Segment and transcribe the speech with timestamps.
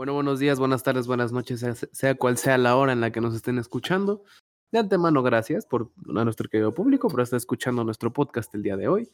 [0.00, 1.62] Bueno, buenos días, buenas tardes, buenas noches,
[1.92, 4.24] sea, cual sea la hora en la que nos estén escuchando.
[4.72, 8.78] De antemano, gracias por a nuestro querido público por estar escuchando nuestro podcast el día
[8.78, 9.10] de hoy.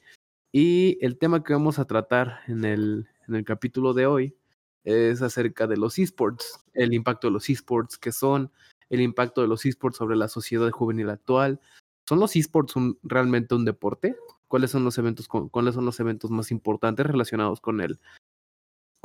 [0.53, 4.37] Y el tema que vamos a tratar en el, en el capítulo de hoy
[4.85, 8.53] es acerca de los esports, el impacto de los esports, que son
[8.89, 11.59] el impacto de los esports sobre la sociedad juvenil actual.
[12.09, 14.15] ¿Son los esports un- realmente un deporte?
[14.47, 17.99] ¿Cuáles son los eventos cuáles son los eventos más importantes relacionados con él?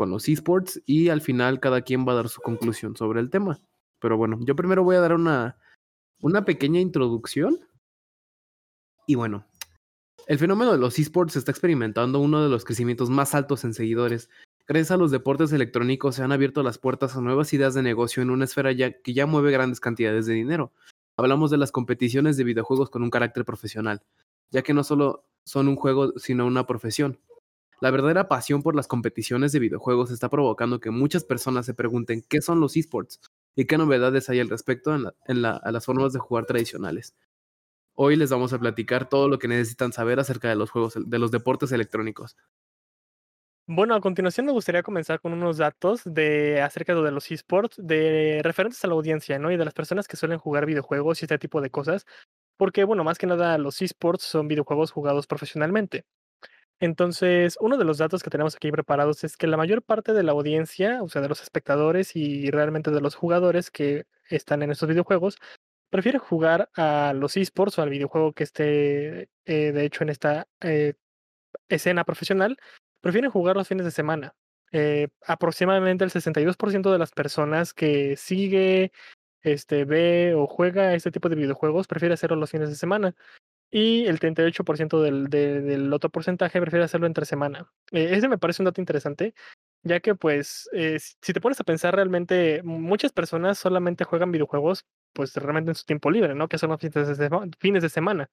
[0.02, 3.30] Con los esports y al final cada quien va a dar su conclusión sobre el
[3.30, 3.62] tema.
[4.00, 5.60] Pero bueno, yo primero voy a dar una,
[6.22, 7.60] una pequeña introducción.
[9.06, 9.46] Y bueno,
[10.26, 14.32] el fenómeno de los esports está experimentando uno de los crecimientos más altos en seguidores.
[14.68, 18.24] Gracias a los deportes electrónicos se han abierto las puertas a nuevas ideas de negocio
[18.24, 20.74] en una esfera ya, que ya mueve grandes cantidades de dinero.
[21.16, 24.02] Hablamos de las competiciones de videojuegos con un carácter profesional,
[24.50, 27.20] ya que no solo son un juego, sino una profesión.
[27.82, 32.24] La verdadera pasión por las competiciones de videojuegos está provocando que muchas personas se pregunten
[32.30, 33.20] qué son los esports
[33.56, 37.16] y qué novedades hay al respecto en, a las formas de jugar tradicionales.
[37.96, 41.18] Hoy les vamos a platicar todo lo que necesitan saber acerca de los juegos, de
[41.18, 42.38] los deportes electrónicos.
[43.66, 48.42] Bueno, a continuación me gustaría comenzar con unos datos de acerca de los esports, de
[48.44, 49.52] referentes a la audiencia, ¿no?
[49.52, 52.06] Y de las personas que suelen jugar videojuegos y este tipo de cosas.
[52.58, 56.06] Porque, bueno, más que nada los esports son videojuegos jugados profesionalmente.
[56.82, 60.24] Entonces, uno de los datos que tenemos aquí preparados es que la mayor parte de
[60.24, 64.72] la audiencia, o sea, de los espectadores y realmente de los jugadores que están en
[64.72, 65.38] estos videojuegos,
[65.92, 70.48] prefiere jugar a los esports o al videojuego que esté, eh, de hecho, en esta
[70.62, 70.96] eh,
[71.70, 72.58] escena profesional,
[73.00, 74.34] prefieren jugar los fines de semana.
[74.72, 78.92] Eh, aproximadamente el 62% de las personas que sigue,
[79.44, 83.16] este, ve o juega este tipo de videojuegos prefiere hacerlo los fines de semana.
[83.72, 87.72] Y el 38% del, de- del otro porcentaje prefiere hacerlo entre semana.
[87.92, 89.34] Eh, ese me parece un dato interesante,
[89.84, 94.86] ya que pues eh, si te pones a pensar realmente, muchas personas solamente juegan videojuegos
[95.14, 96.48] pues realmente en su tiempo libre, ¿no?
[96.50, 98.30] Que son los fines de, sema- fines de semana.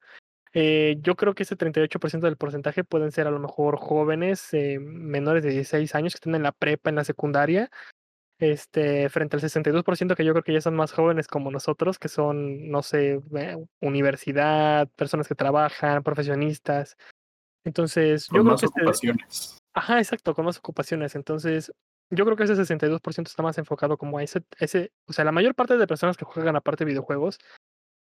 [0.54, 4.78] Eh, yo creo que ese 38% del porcentaje pueden ser a lo mejor jóvenes eh,
[4.80, 7.70] menores de 16 años que están en la prepa, en la secundaria,
[8.38, 12.08] este, frente al 62% que yo creo que ya son más jóvenes como nosotros, que
[12.08, 16.96] son, no sé, eh, universidad, personas que trabajan, profesionistas.
[17.64, 19.58] Entonces, yo con creo más que este- ocupaciones.
[19.74, 21.14] Ajá, exacto, con más ocupaciones.
[21.14, 21.72] Entonces,
[22.10, 25.32] yo creo que ese 62% está más enfocado como a ese, ese, o sea, la
[25.32, 27.38] mayor parte de personas que juegan aparte videojuegos,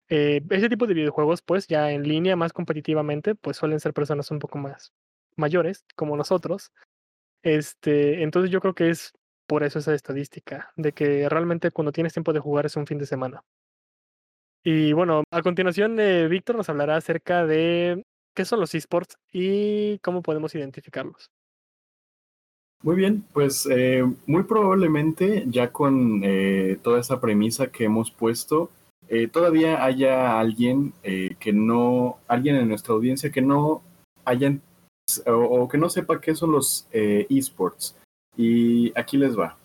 [0.10, 4.32] eh, ese tipo de videojuegos, pues ya en línea más competitivamente, pues suelen ser personas
[4.32, 4.92] un poco más
[5.38, 6.72] mayores, como nosotros.
[7.44, 9.14] Este, entonces yo creo que es
[9.52, 12.98] por eso esa estadística, de que realmente cuando tienes tiempo de jugar es un fin
[12.98, 13.44] de semana.
[14.64, 18.02] Y bueno, a continuación, eh, Víctor nos hablará acerca de
[18.34, 21.30] qué son los esports y cómo podemos identificarlos.
[22.82, 28.72] Muy bien, pues eh, muy probablemente ya con eh, toda esa premisa que hemos puesto,
[29.10, 33.84] eh, todavía haya alguien que no, alguien en nuestra audiencia que no
[34.24, 34.62] hayan
[35.28, 37.98] o, que no sepa qué son los esports.
[38.36, 39.58] Y aquí les va.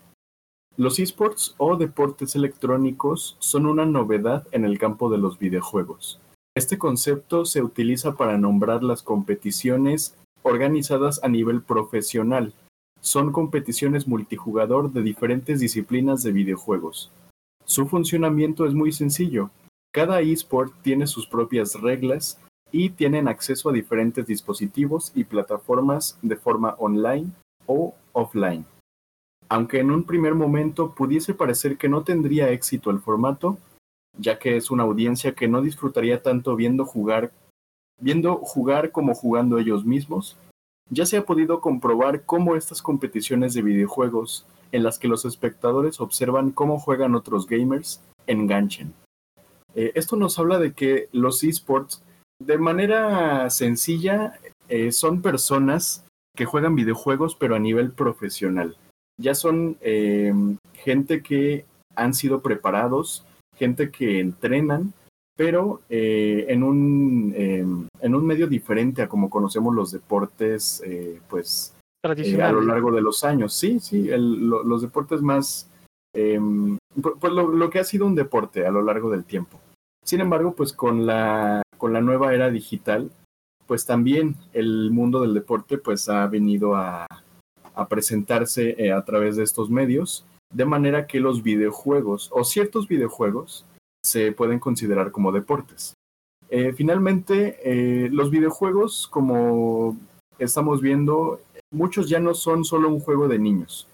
[0.76, 6.20] Los esports o deportes electrónicos son una novedad en el campo de los videojuegos.
[6.54, 12.52] Este concepto se utiliza para nombrar las competiciones organizadas a nivel profesional
[13.06, 17.12] son competiciones multijugador de diferentes disciplinas de videojuegos.
[17.64, 19.50] Su funcionamiento es muy sencillo.
[19.92, 22.40] Cada eSport tiene sus propias reglas
[22.72, 27.30] y tienen acceso a diferentes dispositivos y plataformas de forma online
[27.66, 28.64] o offline.
[29.48, 33.58] Aunque en un primer momento pudiese parecer que no tendría éxito el formato,
[34.18, 37.32] ya que es una audiencia que no disfrutaría tanto viendo jugar,
[38.00, 40.36] viendo jugar como jugando ellos mismos,
[40.90, 46.00] ya se ha podido comprobar cómo estas competiciones de videojuegos, en las que los espectadores
[46.00, 48.94] observan cómo juegan otros gamers, enganchen.
[49.74, 52.02] Eh, esto nos habla de que los esports,
[52.40, 54.38] de manera sencilla,
[54.68, 56.05] eh, son personas
[56.36, 58.76] que juegan videojuegos pero a nivel profesional.
[59.20, 60.32] Ya son eh,
[60.74, 61.64] gente que
[61.96, 63.24] han sido preparados,
[63.56, 64.92] gente que entrenan
[65.38, 67.62] pero eh, en, un, eh,
[68.00, 71.74] en un medio diferente a como conocemos los deportes, eh, pues
[72.24, 73.52] eh, a lo largo de los años.
[73.52, 75.68] Sí, sí, el- lo- los deportes más,
[76.14, 79.60] eh, pu- pues lo, lo que ha sido un deporte a lo largo del tiempo.
[80.02, 83.10] Sin embargo, pues con la, con la nueva era digital,
[83.66, 87.06] pues también el mundo del deporte pues ha venido a,
[87.90, 93.66] presentarse eh, a través de estos medios, de manera que los videojuegos o ciertos videojuegos
[94.02, 95.92] se pueden considerar como deportes.
[96.48, 99.98] Eh, finalmente, eh, los videojuegos, como
[100.38, 101.40] estamos viendo,
[101.70, 103.88] muchos ya no son solo un juego de niños.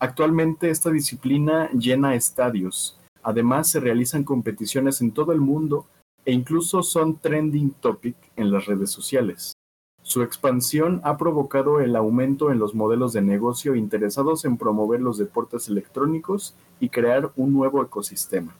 [0.00, 2.98] Actualmente esta disciplina llena estadios.
[3.22, 5.86] Además, se realizan competiciones en todo el mundo
[6.30, 9.52] e incluso son trending topic en las redes sociales.
[10.00, 15.18] Su expansión ha provocado el aumento en los modelos de negocio interesados en promover los
[15.18, 18.56] deportes electrónicos y crear un nuevo ecosistema.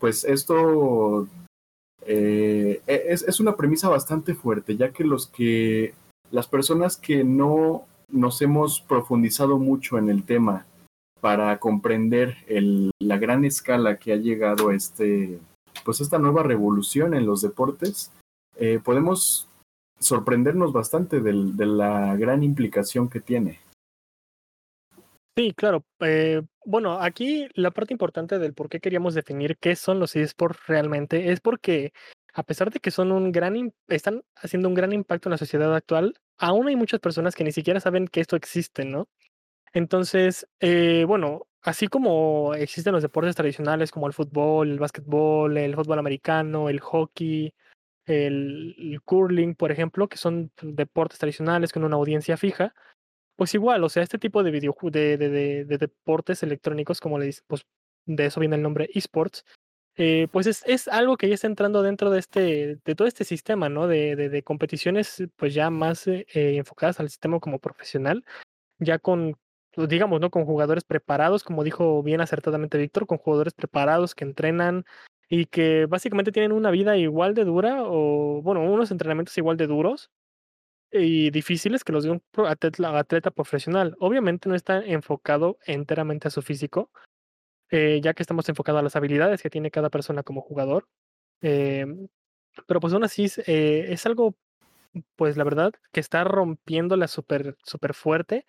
[0.00, 1.28] Pues esto
[2.04, 5.94] eh, es, es una premisa bastante fuerte, ya que los que
[6.32, 10.66] las personas que no nos hemos profundizado mucho en el tema
[11.20, 12.38] para comprender
[12.98, 15.38] la gran escala que ha llegado este,
[15.84, 18.12] pues esta nueva revolución en los deportes,
[18.56, 19.48] eh, podemos
[19.98, 23.60] sorprendernos bastante de la gran implicación que tiene.
[25.36, 25.84] Sí, claro.
[26.00, 30.66] eh, bueno, aquí la parte importante del por qué queríamos definir qué son los esports
[30.66, 31.92] realmente es porque
[32.34, 35.74] a pesar de que son un gran están haciendo un gran impacto en la sociedad
[35.74, 39.08] actual, aún hay muchas personas que ni siquiera saben que esto existe, ¿no?
[39.72, 45.74] Entonces, eh, bueno, así como existen los deportes tradicionales como el fútbol, el básquetbol, el
[45.74, 47.52] fútbol americano, el hockey,
[48.06, 52.74] el, curling, por ejemplo, que son deportes tradicionales con una audiencia fija,
[53.36, 57.18] pues igual, o sea, este tipo de videojuegos, de, de, de- de deportes electrónicos, como
[57.18, 57.62] le dice, pues
[58.06, 59.44] de eso viene el nombre esports,
[59.96, 63.24] eh, pues es, es algo que ya está entrando dentro de este, de todo este
[63.24, 63.86] sistema, ¿no?
[63.86, 68.24] De, competiciones, pues ya más eh, enfocadas al sistema como profesional,
[68.78, 69.36] ya con,
[69.76, 70.30] digamos, ¿no?
[70.30, 74.84] Con jugadores preparados, como dijo bien acertadamente Víctor, con jugadores preparados que entrenan
[75.28, 79.68] y que básicamente tienen una vida igual de dura o, bueno, unos entrenamientos igual de
[79.68, 80.10] duros
[80.90, 83.94] y difíciles que los de un atleta, profesional.
[84.00, 86.90] Obviamente no está enfocado enteramente a su físico,
[87.70, 90.88] eh, ya que estamos enfocados a las habilidades que tiene cada persona como jugador.
[91.42, 91.86] Eh,
[92.66, 94.34] pero pues aún así eh, es algo,
[95.14, 98.44] pues la verdad, que está rompiéndola súper súper fuerte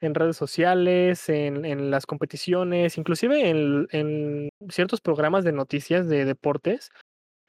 [0.00, 6.24] en redes sociales, en, en las competiciones, inclusive en, en ciertos programas de noticias de
[6.24, 6.90] deportes.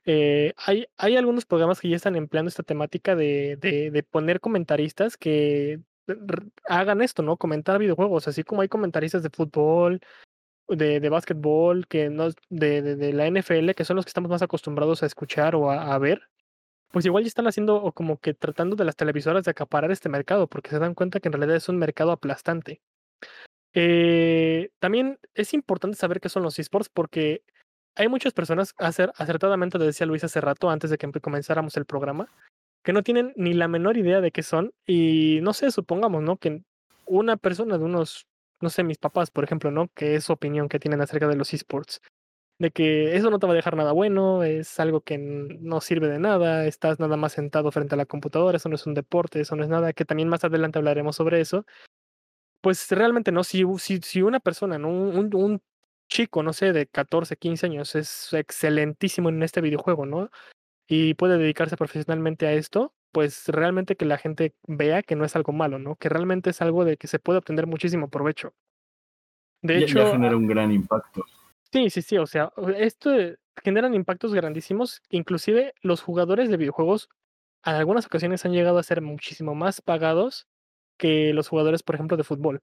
[0.05, 4.39] Eh, hay, hay algunos programas que ya están empleando esta temática de, de, de poner
[4.39, 5.81] comentaristas que
[6.65, 7.35] hagan esto, ¿no?
[7.35, 9.99] Comentar videojuegos, así como hay comentaristas de fútbol,
[10.69, 14.29] de, de básquetbol, que no, de, de, de la NFL, que son los que estamos
[14.29, 16.21] más acostumbrados a escuchar o a ver,
[16.91, 20.09] pues igual ya están haciendo o como que tratando de las televisoras de acaparar este
[20.09, 22.81] mercado, porque se dan cuenta que en realidad es un mercado aplastante.
[23.73, 27.43] Eh, también es importante saber qué son los esports porque
[27.95, 31.85] hay muchas personas, acer- acertadamente lo decía Luis hace rato, antes de que comenzáramos el
[31.85, 32.27] programa,
[32.83, 34.71] que no tienen ni la menor idea de qué son.
[34.85, 36.37] Y no sé, supongamos, ¿no?
[36.37, 36.63] Que
[37.05, 38.27] una persona de unos,
[38.61, 39.89] no sé, mis papás, por ejemplo, ¿no?
[39.93, 42.01] Que es su opinión que tienen acerca de los esports.
[42.59, 46.07] De que eso no te va a dejar nada bueno, es algo que no sirve
[46.07, 49.39] de nada, estás nada más sentado frente a la computadora, eso no es un deporte,
[49.41, 51.65] eso no es nada, que también más adelante hablaremos sobre eso.
[52.61, 54.89] Pues realmente no, si, si, si una persona, ¿no?
[54.89, 55.61] Un, un-
[56.09, 60.29] chico, no sé, de 14, 15 años, es excelentísimo en este videojuego, ¿no?
[60.87, 65.35] Y puede dedicarse profesionalmente a esto, pues realmente que la gente vea que no es
[65.35, 65.97] algo malo, ¿no?
[65.97, 68.53] Que realmente es algo de que se puede obtener muchísimo provecho.
[69.61, 71.25] De Ya- hecho, ya genera un gran impacto.
[71.77, 73.11] Sí, sí, sí, o sea, esto
[73.63, 77.07] generan impactos grandísimos, inclusive los jugadores de videojuegos
[77.63, 80.47] en algunas ocasiones han llegado a ser muchísimo más pagados
[80.97, 82.61] que los jugadores, por ejemplo, de fútbol.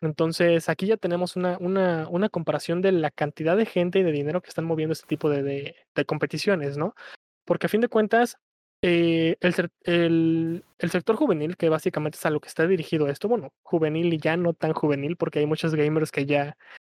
[0.00, 4.10] Entonces, aquí ya tenemos una, una, una comparación de la cantidad de gente y de
[4.10, 6.96] dinero que están moviendo este tipo de, de, competiciones, ¿no?
[7.44, 8.36] Porque a fin de cuentas,
[8.82, 13.28] eh, el, el, el sector juvenil, que básicamente es a lo que está dirigido esto,
[13.28, 16.56] bueno, juvenil y ya no tan juvenil, porque hay muchos gamers que ya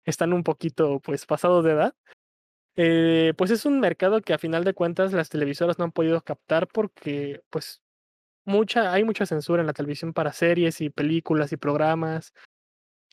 [0.06, 1.94] están un poquito, pues, pasados de edad.
[2.76, 6.20] eh, pues es un mercado que a final de cuentas las televisoras no han podido
[6.22, 7.82] captar porque, pues,
[8.44, 12.34] mucha, hay mucha censura en la televisión para series y películas y programas.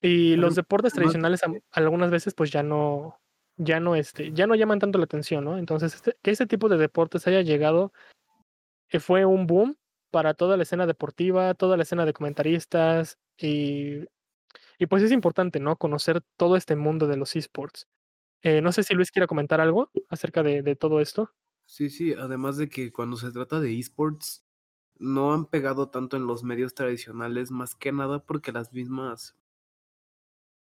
[0.01, 3.19] Y los deportes tradicionales algunas veces, pues, ya no,
[3.57, 5.57] ya no, este, ya no llaman tanto la atención, ¿no?
[5.57, 7.93] Entonces, este- que este tipo de deportes haya llegado,
[8.89, 9.77] eh, fue un boom
[10.11, 14.05] para toda la escena deportiva, toda la escena de comentaristas y,
[14.79, 15.77] y pues es importante, ¿no?
[15.77, 17.87] Conocer todo este mundo de los esports.
[18.43, 21.31] Eh, no sé si Luis quiere comentar algo acerca de, de todo esto.
[21.65, 24.45] Sí, sí, además de que cuando se trata de esports,
[24.99, 29.35] no han pegado tanto en los medios tradicionales, más que nada porque las mismas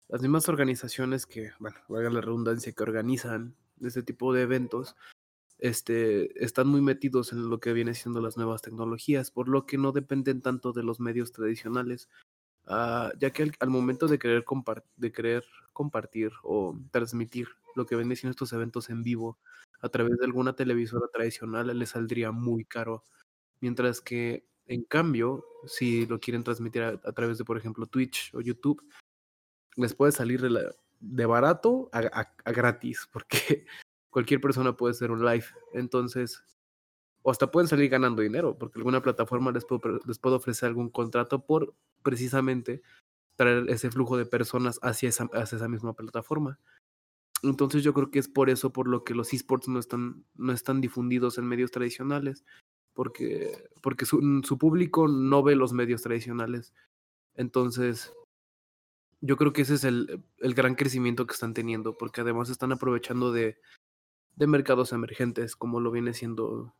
[0.07, 4.95] las mismas organizaciones que, bueno, valga la redundancia, que organizan este tipo de eventos,
[5.59, 9.77] este, están muy metidos en lo que viene siendo las nuevas tecnologías, por lo que
[9.77, 12.09] no dependen tanto de los medios tradicionales,
[12.67, 14.45] ah, ya que al, momento de querer,
[14.97, 15.43] de querer
[15.73, 19.37] compartir o transmitir lo que viene siendo estos eventos en vivo
[19.81, 23.03] a través de alguna televisora tradicional, les saldría muy caro,
[23.59, 28.41] mientras que en cambio, si lo quieren transmitir a, través de, por ejemplo, Twitch o
[28.41, 28.81] YouTube,
[29.75, 33.65] les puede salir de, barato a, a- a gratis, porque
[34.09, 35.45] cualquier persona puede hacer un live.
[35.73, 36.43] Entonces,
[37.23, 40.89] o hasta pueden salir ganando dinero, porque alguna plataforma les puede, les puede ofrecer algún
[40.89, 42.81] contrato por precisamente
[43.35, 46.59] traer ese flujo de personas hacia esa, hacia esa misma plataforma.
[47.41, 50.53] Entonces yo creo que es por eso por lo que los esports no están, no
[50.53, 52.45] están difundidos en medios tradicionales,
[52.93, 56.73] porque, porque su, su público no ve los medios tradicionales.
[57.35, 58.13] Entonces,
[59.21, 62.71] yo creo que ese es el, el gran crecimiento que están teniendo, porque además están
[62.71, 63.59] aprovechando de,
[64.35, 66.75] de mercados emergentes, como lo viene siendo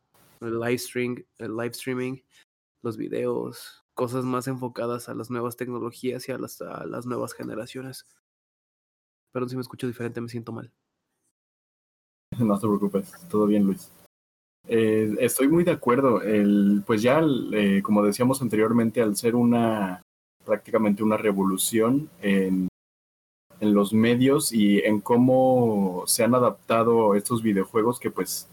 [0.46, 2.20] el live, stream, el live streaming,
[2.82, 7.32] los videos, cosas más enfocadas a las nuevas tecnologías y a las, a las nuevas
[7.32, 8.06] generaciones.
[9.32, 10.72] Perdón si me escucho diferente, me siento mal.
[12.38, 13.92] No te preocupes, todo bien, Luis.
[14.66, 16.20] Eh, estoy muy de acuerdo.
[16.22, 17.22] El, pues ya,
[17.52, 20.02] eh, como decíamos anteriormente, al ser una
[20.44, 22.68] prácticamente una revolución en,
[23.60, 28.48] en los medios y en cómo se han adaptado estos videojuegos que pues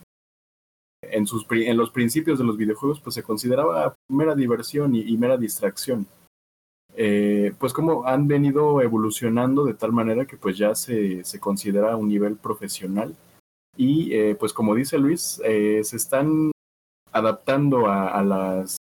[1.02, 6.06] en, los principios de los videojuegos pues se consideraba mera diversión y, mera distracción.
[6.96, 11.96] Eh, pues como han venido evolucionando de tal manera que pues ya se, se considera
[11.96, 13.16] un nivel profesional
[13.78, 16.52] y eh, pues como dice Luis, eh, se están
[17.12, 18.78] adaptando a, las,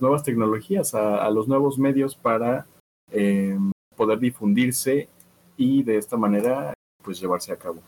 [0.00, 2.66] nuevas tecnologías, a, los nuevos medios para
[3.10, 3.58] eh,
[3.96, 5.08] poder difundirse
[5.56, 7.80] y de esta manera pues llevarse a cabo.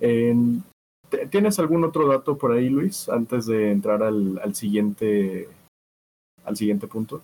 [0.00, 0.77] En- ¿t-
[1.30, 5.48] ¿Tienes algún otro dato por ahí, Luis, antes de entrar al, al siguiente
[6.44, 7.22] al siguiente punto?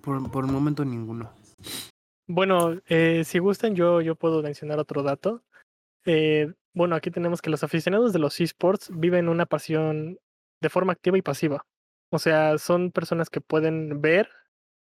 [0.00, 1.30] Por, por el momento ninguno.
[2.26, 5.42] Bueno, eh, si gustan, yo, yo puedo mencionar otro dato.
[6.04, 10.18] Eh, bueno, aquí tenemos que los aficionados de los esports viven una pasión
[10.60, 11.64] de forma activa y pasiva.
[12.10, 14.28] O sea, son personas que pueden ver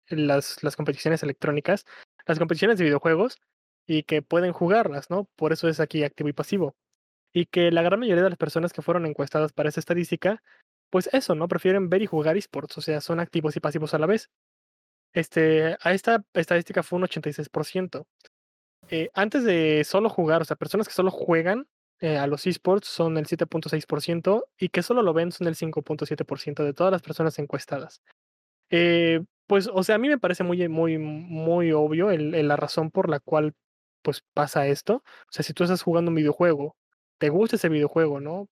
[0.10, 1.86] las, las competiciones electrónicas,
[2.26, 3.40] las competiciones de videojuegos
[3.88, 5.30] y que pueden jugarlas, ¿no?
[5.36, 6.76] Por eso es aquí activo y pasivo.
[7.34, 10.42] Y que la gran mayoría de las personas que fueron encuestadas para esa estadística,
[10.90, 11.48] pues eso, ¿no?
[11.48, 14.30] Prefieren ver y jugar esports, o sea, son activos y pasivos a la vez.
[15.14, 18.06] Este, a esta estadística fue un 86%.
[18.90, 21.68] Eh, antes de solo jugar, o sea, personas que solo juegan
[22.00, 26.64] eh, a los esports son el 7.6% y que solo lo ven son el 5.7%
[26.64, 28.02] de todas las personas encuestadas.
[28.70, 32.92] Eh, pues, o sea, a mí me parece muy, muy, muy obvio el, la razón
[32.92, 33.54] por la cual
[34.02, 34.98] pues pasa esto.
[34.98, 36.76] O sea, si tú estás jugando un videojuego,
[37.18, 38.50] te gusta ese videojuego, ¿no?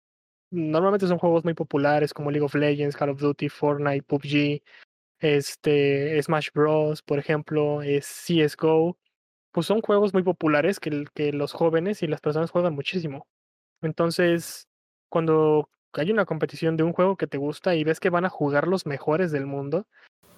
[0.52, 4.62] Normalmente son juegos muy populares como League of Legends, Call of Duty, Fortnite, PUBG,
[5.20, 8.98] este, Smash Bros, por ejemplo, es CSGO
[9.54, 13.28] pues son juegos muy populares que, que los jóvenes y las personas juegan muchísimo.
[13.82, 14.68] Entonces,
[15.10, 18.30] cuando hay una competición de un juego que te gusta y ves que van a
[18.30, 19.88] jugar los mejores del mundo,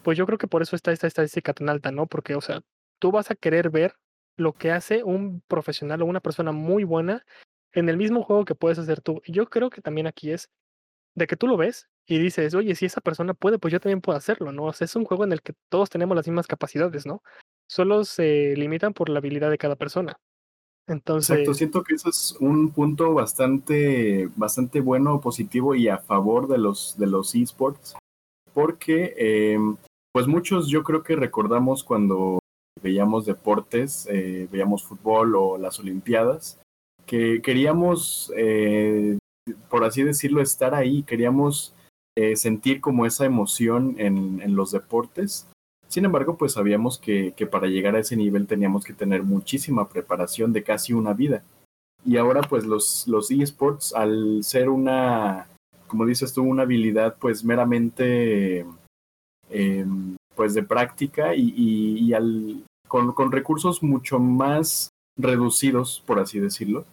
[0.03, 2.07] pues yo creo que por eso está esta estadística tan alta, ¿no?
[2.07, 2.61] Porque, o sea,
[2.99, 3.95] tú vas a querer ver
[4.35, 7.25] lo que hace un profesional o una persona muy buena
[7.75, 9.21] en el mismo juego que puedes hacer tú.
[9.27, 10.49] Yo creo que también aquí es
[11.13, 14.01] de que tú lo ves y dices, oye, si esa persona puede, pues yo también
[14.01, 14.65] puedo hacerlo, ¿no?
[14.65, 17.21] O sea, es un juego en el que todos tenemos las mismas capacidades, ¿no?
[17.69, 20.17] Solo se limitan por la habilidad de cada persona.
[20.87, 26.47] Entonces, Exacto, siento que ese es un punto bastante, bastante bueno, positivo y a favor
[26.47, 27.95] de los, de los esports,
[28.53, 29.57] porque eh,
[30.13, 32.39] pues muchos yo creo que recordamos cuando
[32.83, 36.59] veíamos deportes, eh, veíamos fútbol o las Olimpiadas,
[37.05, 39.17] que queríamos, eh,
[39.69, 41.73] por así decirlo, estar ahí, queríamos
[42.17, 45.47] eh, sentir como esa emoción en, en los deportes.
[45.87, 49.87] Sin embargo, pues sabíamos que, que, para llegar a ese nivel teníamos que tener muchísima
[49.89, 51.43] preparación de casi una vida.
[52.05, 55.47] Y ahora pues los, los esports, al ser una,
[55.87, 58.65] como dices tú, una habilidad pues meramente
[59.49, 59.85] eh,
[60.35, 66.39] pues de práctica y, y, y al, con, con, recursos mucho más reducidos, por así
[66.39, 66.85] decirlo,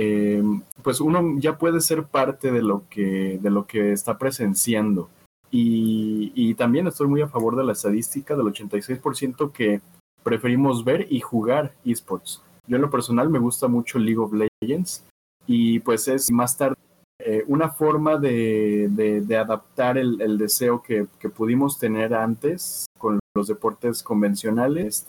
[0.00, 0.40] eh,
[0.84, 5.10] pues uno ya puede ser parte de lo que, de lo que está presenciando.
[5.50, 9.80] Y, también estoy muy a favor de la estadística del 86% que
[10.22, 12.42] preferimos ver y jugar esports.
[12.66, 15.04] Yo en lo personal me gusta mucho League of Legends
[15.46, 16.76] y pues es más tarde
[17.18, 24.02] eh, una forma de, de, adaptar el, deseo que, pudimos tener antes con los deportes
[24.02, 25.06] convencionales,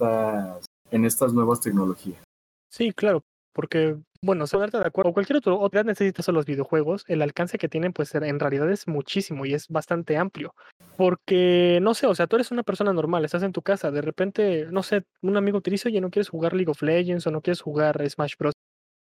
[0.91, 2.23] en estas nuevas tecnologías.
[2.71, 3.21] Sí, claro,
[3.53, 7.93] porque, bueno, darte de acuerdo, cualquier otro, otra necesitas los videojuegos, el alcance que tienen,
[7.93, 10.53] pues en realidad es muchísimo y es bastante amplio.
[10.97, 14.01] Porque, no sé, o sea, tú eres una persona normal, estás en tu casa, de
[14.01, 17.31] repente, no sé, un amigo te dice, oye, no quieres jugar League of Legends o
[17.31, 18.53] no quieres jugar Smash Bros.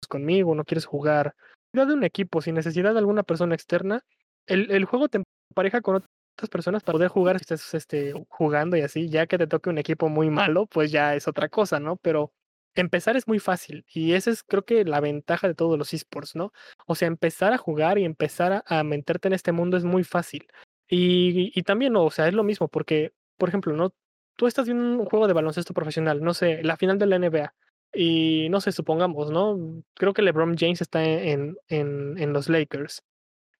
[0.08, 1.34] conmigo, no quieres jugar
[1.72, 4.02] de un equipo sin necesidad de alguna persona externa,
[4.46, 8.76] el, el juego te empareja con otras personas para poder jugar si estás este, jugando
[8.76, 11.78] y así, ya que te toque un equipo muy malo, pues ya es otra cosa,
[11.78, 11.96] ¿no?
[11.96, 12.32] Pero
[12.74, 16.36] empezar es muy fácil y esa es creo que la ventaja de todos los esports,
[16.36, 16.52] ¿no?
[16.86, 20.04] O sea, empezar a jugar y empezar a, a meterte en este mundo es muy
[20.04, 20.46] fácil.
[20.88, 23.92] Y, y también, o sea, es lo mismo porque, por ejemplo, ¿no?
[24.36, 27.54] Tú estás viendo un juego de baloncesto profesional, no sé, la final de la NBA.
[27.92, 29.58] Y no sé, supongamos, ¿no?
[29.94, 33.02] Creo que LeBron James está en, en, en los Lakers.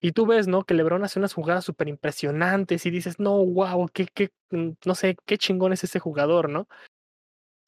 [0.01, 0.63] Y tú ves, ¿no?
[0.63, 4.95] Que LeBron hace unas jugadas súper impresionantes y dices, no, wow, qué, qué, mm, no
[4.95, 6.67] sé, qué chingón es ese jugador, ¿no?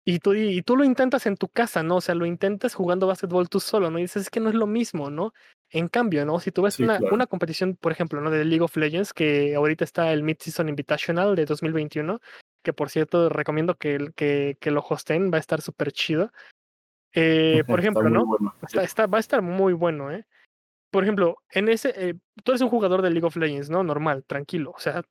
[0.03, 1.97] Y tú, y tú lo intentas en tu casa, ¿no?
[1.97, 3.99] O sea, lo intentas jugando básquetbol tú solo, ¿no?
[3.99, 5.33] Y dices, es que no es lo mismo, ¿no?
[5.69, 6.39] En cambio, ¿no?
[6.39, 7.13] Si tú ves Sí, una, claro.
[7.15, 8.31] una competición, por ejemplo, ¿no?
[8.31, 12.19] De League of Legends, que ahorita está el Mid-Season Invitational de 2021,
[12.63, 16.31] que por cierto recomiendo que, que, que lo hosten, va a estar súper chido.
[17.13, 18.25] Eh, por ejemplo, ¿no?
[18.25, 18.55] bueno.
[18.61, 20.25] Está, está, va a estar muy bueno, ¿eh?
[20.91, 22.15] Por ejemplo, en ese, eh,
[22.45, 23.83] tú eres un jugador de League of Legends, ¿no?
[23.83, 24.71] Normal, tranquilo.
[24.73, 25.01] O sea,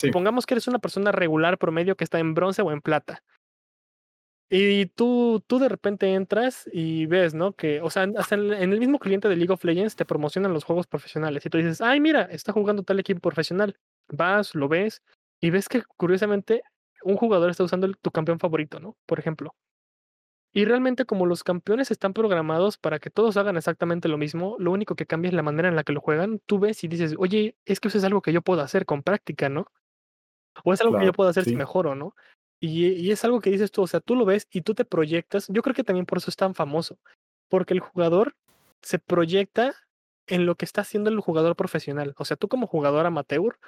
[0.00, 0.06] Sí.
[0.06, 3.24] supongamos que eres una persona regular promedio que está en bronce o en plata.
[4.50, 7.52] Y tú, tú de repente entras y ves, ¿no?
[7.52, 10.54] Que, o sea, hasta en, en el mismo cliente de League of Legends te promocionan
[10.54, 11.44] los juegos profesionales.
[11.44, 13.76] Y tú dices, ay, mira, está jugando tal equipo profesional.
[14.10, 15.02] Vas, lo ves,
[15.40, 16.62] y ves que curiosamente
[17.02, 18.96] un jugador está usando el- tu campeón favorito, ¿no?
[19.06, 19.54] Por ejemplo.
[20.54, 24.72] Y realmente como los campeones están programados para que todos hagan exactamente lo mismo, lo
[24.72, 26.40] único que cambia es la manera en la que lo juegan.
[26.46, 29.02] Tú ves y dices, oye, es que eso es algo que yo puedo hacer con
[29.02, 29.66] práctica, ¿no?
[30.64, 31.56] O es algo que yo puedo hacer si sí.
[31.56, 32.14] mejoro, ¿no?
[32.60, 34.84] Y, y es algo que dices tú, o sea, tú lo ves y tú te
[34.84, 35.46] proyectas.
[35.48, 36.98] Yo creo que también por eso es tan famoso,
[37.48, 38.34] porque el jugador
[38.82, 39.74] se proyecta
[40.26, 42.14] en lo que está haciendo el jugador profesional.
[42.18, 43.58] O sea, tú como jugador amateur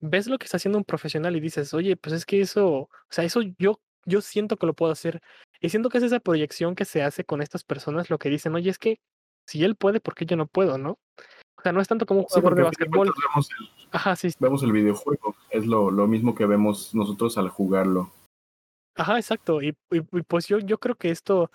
[0.00, 2.90] ves lo que está haciendo un profesional y dices, oye, pues es que eso, o
[3.10, 5.22] sea, eso yo, yo siento que lo puedo hacer.
[5.60, 8.54] Y siento que es esa proyección que se hace con estas personas lo que dicen,
[8.54, 9.00] oye, es que
[9.46, 10.98] si él puede, ¿por qué yo no puedo, no?
[11.56, 13.12] O sea, no es tanto como un jugador de básquetbol.
[13.16, 15.34] vemos el, Ajá, sí, vemos el videojuego.
[15.50, 18.10] Es lo, lo mismo que vemos nosotros al jugarlo.
[18.96, 19.60] Ajá, exacto.
[19.62, 19.76] Y,
[20.28, 21.50] pues yo, yo creo que esto,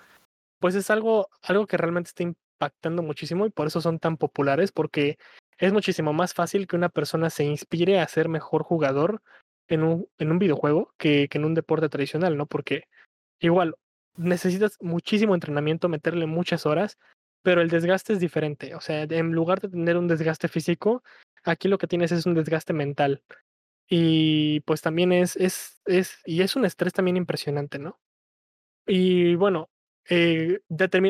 [0.60, 4.72] pues es algo, algo que realmente está impactando muchísimo y por eso son tan populares,
[4.72, 5.18] porque
[5.58, 9.22] es muchísimo más fácil que una persona se inspire a ser mejor jugador
[9.68, 12.46] en un, en un videojuego que, que en un deporte tradicional, ¿no?
[12.48, 12.86] Porque
[13.40, 13.76] igual
[14.18, 16.98] necesitas muchísimo entrenamiento, meterle muchas horas,
[17.44, 18.76] pero el desgaste es diferente.
[18.76, 21.04] O sea, en lugar de tener un desgaste físico,
[21.44, 23.24] aquí lo que tienes es un desgaste mental.
[23.90, 28.00] Y pues también es, es, es, y es un estrés también impresionante, ¿no?
[28.86, 29.70] Y bueno,
[30.10, 30.62] eh,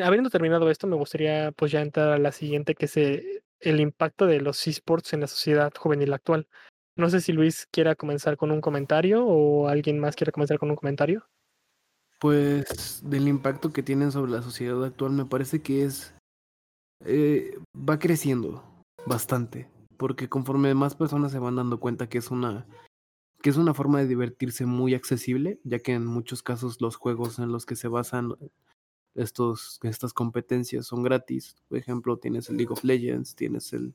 [0.03, 3.79] habiendo terminado esto, me gustaría pues ya entrar a la siguiente, que es eh, el
[3.81, 6.47] impacto de los esports en la sociedad juvenil actual.
[6.95, 10.69] No sé si Luis quiera comenzar con un comentario o alguien más quiera comenzar con
[10.69, 11.25] un comentario.
[12.19, 16.13] Pues del impacto que tienen sobre la sociedad actual me parece que es
[17.05, 18.63] eh, va creciendo
[19.05, 22.65] bastante porque conforme más personas se van dando cuenta que es una
[23.43, 27.37] que es una forma de divertirse muy accesible ya que en muchos casos los juegos
[27.37, 28.33] en los que se basan
[29.13, 33.93] estos estas competencias son gratis por ejemplo tienes el League of Legends tienes el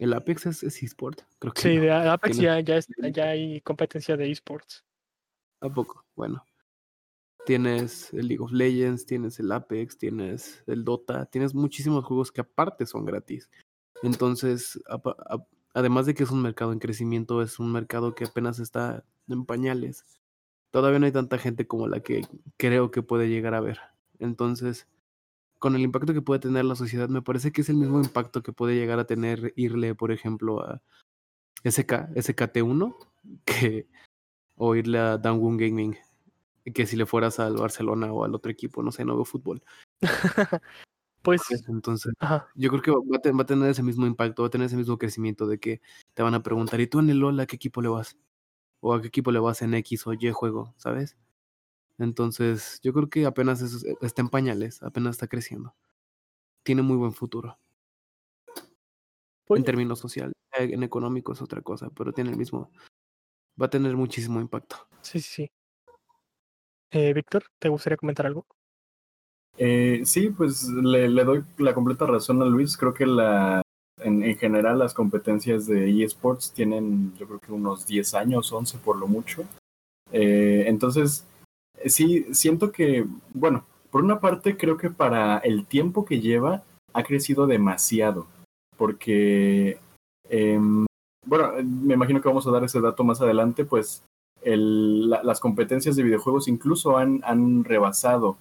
[0.00, 1.82] el Apex es, es eSport creo que Sí, no.
[1.82, 4.84] de Apex ya, ya, es- ya hay competencia de esports.
[5.60, 6.04] ¿A poco?
[6.14, 6.44] Bueno.
[7.46, 12.42] Tienes el League of Legends, tienes el Apex, tienes el Dota, tienes muchísimos juegos que
[12.42, 13.50] aparte son gratis.
[14.02, 15.38] Entonces, a-
[15.74, 19.44] además de que es un mercado en crecimiento, es un mercado que apenas está en
[19.44, 20.04] pañales.
[20.70, 23.78] Todavía no hay tanta gente como la que creo que puede llegar a ver.
[24.18, 24.86] Entonces,
[25.58, 28.42] con el impacto que puede tener la sociedad, me parece que es el mismo impacto
[28.42, 30.82] que puede llegar a tener irle, por ejemplo, a
[31.64, 32.96] SK, SKT1,
[33.44, 33.88] que,
[34.56, 35.96] o irle a Downwon Gaming,
[36.74, 39.62] que si le fueras al Barcelona o al otro equipo, no sé, no veo fútbol.
[41.28, 44.64] Pues, Entonces, ajá, yo creo que va a, tener ese mismo impacto, va a tener
[44.66, 45.82] ese mismo crecimiento de que
[46.14, 48.16] te van a preguntar, ¿y tú en el LOL a qué equipo le vas?
[48.80, 50.72] ¿O a qué equipo le vas en X o Y juego?
[50.78, 51.18] ¿Sabes?
[51.98, 55.74] Entonces, yo creo que apenas es- está en pañales, apenas está creciendo.
[56.62, 57.58] Tiene muy buen futuro.
[59.46, 62.70] pues, en términos sociales, en económico es otra cosa, pero tiene el mismo,
[63.60, 64.76] va a tener muchísimo impacto.
[65.02, 65.50] sí, sí, sí.
[66.90, 68.46] Eh, Víctor, ¿te gustaría comentar algo?
[69.58, 72.76] Eh, sí, pues le, doy la completa razón a Luis.
[72.76, 73.62] Creo que la,
[74.00, 78.78] en, en general las competencias de eSports tienen yo creo que unos 10 años, 11
[78.78, 79.44] por lo mucho.
[80.12, 81.26] Eh, entonces,
[81.86, 86.62] sí, siento que, bueno, por una parte creo que para el tiempo que lleva
[86.94, 88.26] ha crecido demasiado,
[88.76, 89.78] porque,
[90.28, 90.86] em,
[91.26, 94.02] bueno, me imagino que vamos a dar ese dato más adelante, pues
[94.42, 98.36] el, la- las competencias de videojuegos incluso han, han rebasado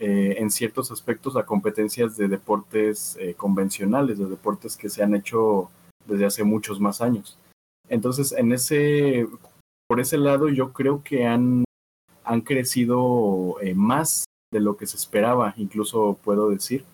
[0.00, 5.14] eh, en ciertos aspectos a competencias de deportes eh, convencionales, de deportes que se han
[5.14, 5.70] hecho
[6.06, 7.38] desde hace muchos más años.
[7.88, 9.28] Entonces, en ese,
[9.86, 11.64] por ese lado, yo creo que han,
[12.24, 16.84] han crecido eh, más de lo que se esperaba, incluso puedo decir.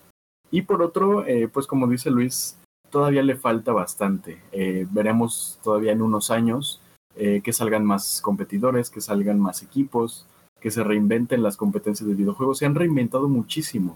[0.51, 2.59] Y por otro, eh, pues como dice Luis,
[2.91, 4.41] todavía le falta bastante.
[4.53, 6.81] Eh, veremos todavía en unos años
[7.19, 10.27] que salgan más competidores, que salgan más equipos,
[10.67, 12.59] que se reinventen las competencias de videojuegos.
[12.59, 13.95] Se han reinventado muchísimo.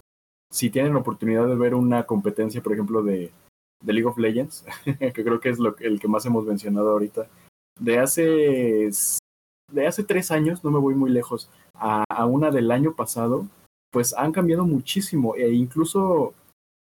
[0.53, 3.33] Si tienen la oportunidad de ver una competencia, por ejemplo, de,
[3.85, 4.65] League of Legends,
[5.01, 7.27] que creo que es lo, el que más hemos mencionado ahorita,
[7.81, 8.89] de hace,
[9.73, 13.49] de hace tres años, no me voy muy lejos, a, a una del año pasado,
[13.91, 16.35] pues han cambiado muchísimo e incluso,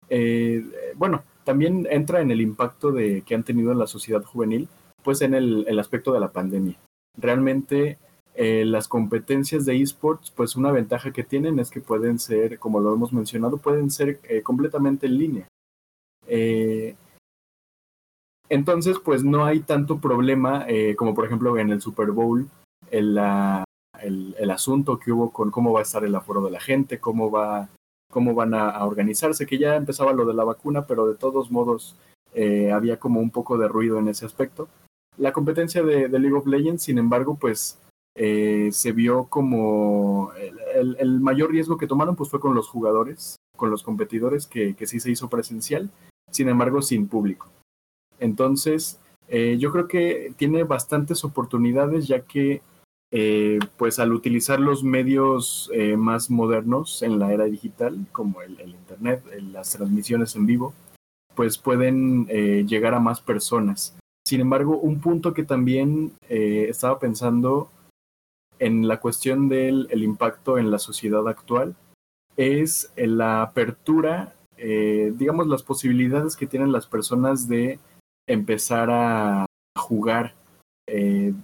[0.08, 0.64] eh,
[0.94, 4.68] bueno, también entra en el impacto de, que han tenido en la sociedad juvenil,
[5.02, 6.78] pues en el, el aspecto de la pandemia.
[7.18, 7.98] Realmente
[8.34, 12.80] eh, las competencias de esports, pues una ventaja que tienen es que pueden ser, como
[12.80, 15.48] lo hemos mencionado, pueden ser eh, completamente en línea.
[16.26, 16.96] Eh,
[18.48, 20.66] entonces, pues no hay tanto problema
[20.96, 22.48] como por ejemplo en el Super Bowl,
[22.90, 23.18] el,
[23.98, 27.30] el, asunto que hubo con cómo va a estar el aforo de la gente, cómo
[27.30, 27.70] va
[28.10, 31.96] cómo van a, organizarse, que ya empezaba lo de la vacuna, pero de todos modos
[32.34, 34.68] había como un poco de ruido en ese aspecto.
[35.16, 37.78] La competencia de League of Legends, sin embargo, pues
[38.14, 40.32] eh, se vio como
[40.74, 45.00] el, mayor riesgo que tomaron pues fue con los jugadores, con los competidores, que, sí
[45.00, 45.90] se hizo presencial,
[46.30, 47.48] sin embargo sin público.
[48.18, 52.62] Entonces, eh, yo creo que tiene bastantes oportunidades ya que
[53.14, 58.58] eh, pues al utilizar los medios eh, más modernos en la era digital, como el,
[58.58, 59.22] el Internet,
[59.52, 60.72] las transmisiones en vivo,
[61.34, 63.94] pues pueden eh, llegar a más personas.
[64.24, 67.70] Sin embargo, un punto que también estaba pensando
[68.64, 71.74] en la cuestión del el impacto en la sociedad actual
[72.36, 77.78] es en la apertura, eh, digamos, las posibilidades que tienen las personas de
[78.28, 79.46] empezar a
[79.76, 80.34] jugar
[80.88, 81.34] eh,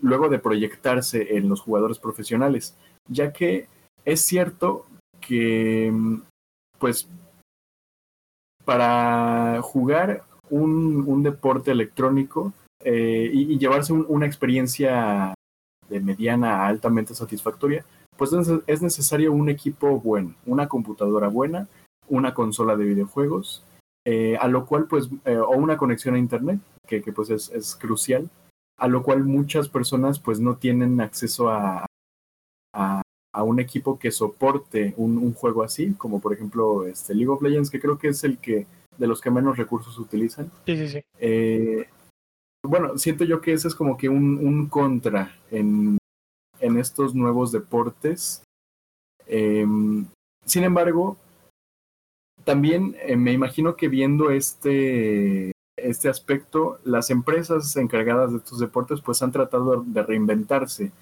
[0.00, 2.76] luego de proyectarse en los jugadores profesionales,
[3.08, 3.66] ya que
[4.04, 4.86] es cierto
[5.20, 6.22] que, mm,
[6.78, 7.08] pues,
[8.64, 12.52] para jugar un, un deporte electrónico
[12.84, 15.34] eh, y, llevarse un- una experiencia
[15.88, 17.84] de mediana a altamente satisfactoria,
[18.16, 21.68] pues es, es necesario un equipo bueno, una computadora buena,
[22.08, 23.64] una consola de videojuegos,
[24.04, 27.50] eh, a lo cual pues, eh, o una conexión a internet, que, que, pues es,
[27.50, 28.28] es crucial,
[28.78, 31.86] a lo cual muchas personas pues no tienen acceso a,
[32.74, 37.30] a, a un equipo que soporte un, un, juego así, como por ejemplo este League
[37.30, 40.50] of Legends, que creo que es el que de los que menos recursos utilizan.
[40.66, 41.00] Sí, sí, sí.
[41.18, 41.86] Eh,
[42.62, 45.98] bueno, siento yo que ese es como que un, contra en,
[46.60, 48.42] estos nuevos deportes.
[49.26, 49.66] Eh,
[50.44, 51.16] sin embargo,
[52.44, 59.00] también eh, me imagino que viendo este, este aspecto, las empresas encargadas de estos deportes
[59.00, 60.92] pues han tratado de reinventarse,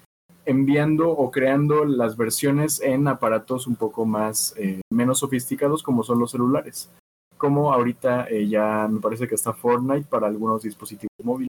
[0.45, 6.19] enviando o creando las versiones en aparatos un poco más eh, menos sofisticados como son
[6.19, 6.89] los celulares
[7.37, 11.49] como ahorita eh, ya me parece que está Fortnite para algunos dispositivos móviles.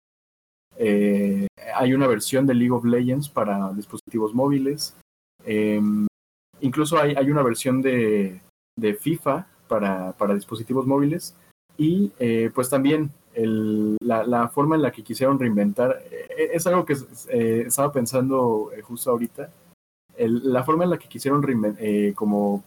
[0.77, 4.95] Eh, hay una versión de League of Legends para dispositivos móviles.
[5.45, 5.81] Eh,
[6.61, 8.41] incluso hay, hay, una versión de,
[8.77, 11.35] de FIFA para, para, dispositivos móviles.
[11.77, 16.65] Y eh, pues también el, la, la, forma en la que quisieron reinventar, eh, es
[16.67, 16.95] algo que
[17.29, 19.49] eh, estaba pensando justo ahorita,
[20.15, 21.43] el, la forma en la que quisieron
[22.15, 22.63] como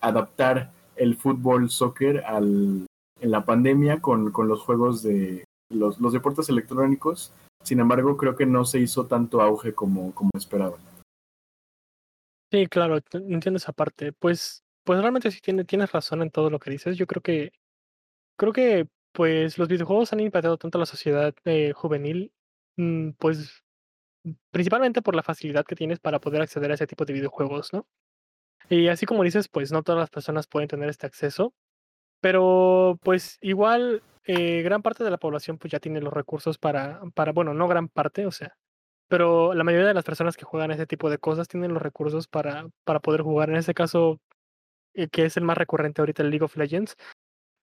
[0.00, 0.70] adaptar
[1.00, 2.86] el fútbol, soccer al,
[3.20, 7.32] en la pandemia con, con los juegos de los, deportes electrónicos.
[7.64, 10.80] Sin embargo, creo que no se hizo tanto auge como, como esperaban.
[12.52, 14.12] Sí, claro, entiendo esa parte.
[14.12, 16.98] Pues, pues realmente sí tiene, tienes razón en todo lo que dices.
[16.98, 17.52] Yo creo que,
[18.36, 22.32] creo que pues los videojuegos han impactado tanto a la sociedad eh, juvenil,
[22.76, 23.62] mmm, pues
[24.50, 27.86] principalmente por la facilidad que tienes para poder acceder a ese tipo de videojuegos, ¿no?
[28.70, 31.54] Y así como dices, pues no todas las personas pueden tener este acceso,
[32.20, 37.00] pero pues igual eh, gran parte de la población pues ya tiene los recursos para,
[37.14, 38.56] para, bueno, no gran parte, o sea,
[39.08, 42.28] pero la mayoría de las personas que juegan ese tipo de cosas tienen los recursos
[42.28, 43.50] para, para poder jugar.
[43.50, 44.20] En ese caso,
[44.94, 46.96] eh, que es el más recurrente ahorita, el League of Legends,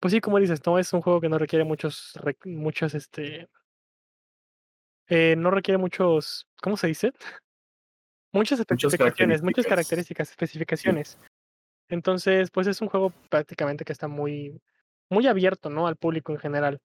[0.01, 2.13] pues sí, como dices, no es un juego que no requiere muchos,
[2.45, 3.49] muchos, este,
[5.07, 7.11] eh, no requiere muchos, ¿cómo se dice?
[8.37, 10.29] Muchas especificaciones, muchas características.
[10.29, 11.17] especificaciones.
[11.89, 14.61] Entonces, pues es un juego prácticamente que está muy,
[15.09, 15.87] muy abierto, ¿no?
[15.87, 16.81] Al público en general.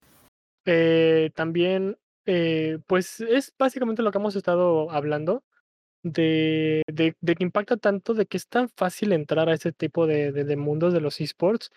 [0.65, 5.43] Eh, también, eh, pues es básicamente lo que hemos estado hablando
[6.05, 10.07] de, de, de que impacta tanto, de que es tan fácil entrar a ese tipo
[10.07, 11.71] de, de, de mundos de los esports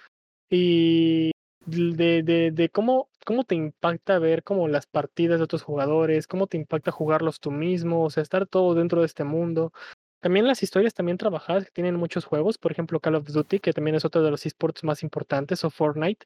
[0.50, 1.32] y
[1.66, 6.48] de, de, de cómo, cómo te impacta ver como las partidas de otros jugadores, cómo
[6.48, 9.72] te impacta jugarlos tú mismo, o sea, estar todo dentro de este mundo.
[10.22, 13.74] También las historias también trabajadas que tienen muchos juegos, por ejemplo Call of Duty, que
[13.74, 16.26] también es otro de los esports más importantes, o Fortnite,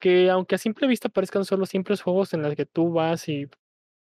[0.00, 3.48] que aunque a simple vista parezcan solo simples juegos en los que tú vas y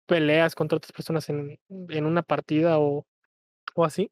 [0.08, 3.06] peleas contra otras personas en, en una partida o,
[3.76, 4.12] o así,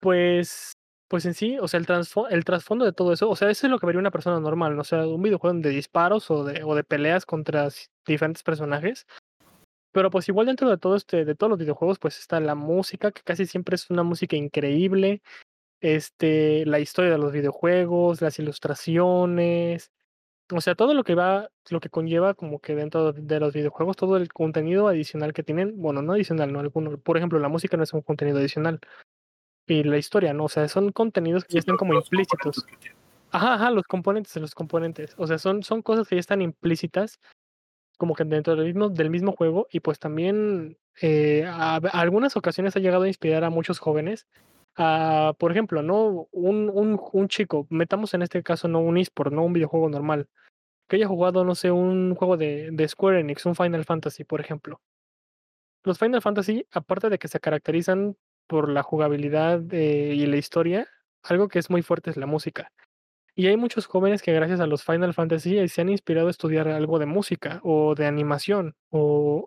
[0.00, 0.75] pues
[1.08, 1.86] pues en sí, o sea, el,
[2.30, 4.74] el trasfondo de todo eso, o sea, eso es lo que vería una persona normal,
[4.74, 4.82] ¿no?
[4.82, 7.68] O sea, un videojuego de disparos o de, o de peleas contra
[8.06, 9.06] diferentes personajes.
[9.92, 13.12] Pero pues igual dentro de todo este, de todos los videojuegos, pues está la música,
[13.12, 15.22] que casi siempre es una música increíble.
[15.80, 19.92] Este, la historia de los videojuegos, las ilustraciones.
[20.52, 23.96] O sea, todo lo que va, lo que conlleva como que dentro de los videojuegos,
[23.96, 26.98] todo el contenido adicional que tienen, bueno, no adicional, no alguno.
[26.98, 28.80] Por ejemplo, la música no es un contenido adicional.
[29.66, 30.44] Y la historia, ¿no?
[30.44, 32.64] O sea, son contenidos que ya están como implícitos.
[33.30, 35.14] Ajá, ajá, los componentes los componentes.
[35.18, 37.20] O sea, son, son cosas que ya están implícitas
[37.98, 42.36] como que dentro del mismo, del mismo juego y pues también eh, a, a algunas
[42.36, 44.26] ocasiones ha llegado a inspirar a muchos jóvenes.
[44.76, 46.28] a, por ejemplo, ¿no?
[46.32, 50.28] Un, un, un chico, metamos en este caso no un eSport, no un videojuego normal,
[50.88, 54.40] que haya jugado, no sé, un juego de, de Square Enix, un Final Fantasy, por
[54.40, 54.80] ejemplo.
[55.84, 60.88] Los Final Fantasy, aparte de que se caracterizan por la jugabilidad eh, y la historia,
[61.22, 62.72] algo que es muy fuerte es la música.
[63.34, 66.30] Y hay muchos jóvenes que gracias a los Final Fantasy eh, se han inspirado a
[66.30, 69.46] estudiar algo de música o de animación o,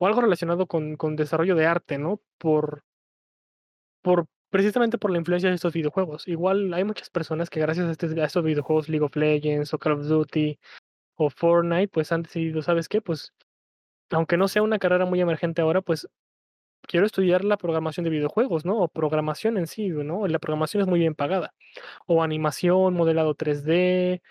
[0.00, 2.20] o, algo relacionado con, con desarrollo de arte, ¿no?
[2.38, 2.84] Por,
[4.02, 6.28] por precisamente por la influencia de estos videojuegos.
[6.28, 9.94] Igual hay muchas personas que gracias a, a estos videojuegos, League of Legends o Call
[9.94, 10.58] of Duty
[11.16, 13.00] o Fortnite, pues han decidido, ¿sabes qué?
[13.02, 13.32] Pues
[14.10, 16.08] aunque no sea una carrera muy emergente ahora, pues
[16.88, 18.78] quiero estudiar la programación de videojuegos, ¿no?
[18.80, 20.26] O programación en sí, ¿no?
[20.26, 21.54] La programación es muy bien pagada.
[22.06, 24.22] O animación, modelado 3D,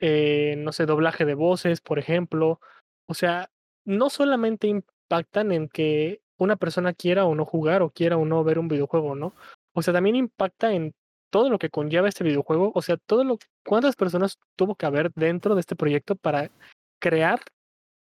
[0.00, 2.60] eh, no sé, doblaje de voces, por ejemplo.
[3.06, 3.50] O sea,
[3.84, 8.42] no solamente impactan en que una persona quiera o no jugar o quiera o no
[8.44, 9.34] ver un videojuego, ¿no?
[9.74, 10.94] O sea, también impacta en
[11.30, 12.72] todo lo que conlleva este videojuego.
[12.74, 16.50] O sea, todo lo cuántas personas tuvo que haber dentro de este proyecto para
[16.98, 17.40] crear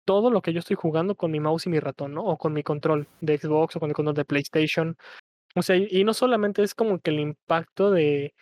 [0.06, 2.24] todo lo que yo estoy jugando con mi mouse y mi ratón, ¿no?
[2.24, 4.98] O con mi control de Xbox o con el control de PlayStation.
[5.56, 8.34] O sea, y, no solamente es como que el impacto de,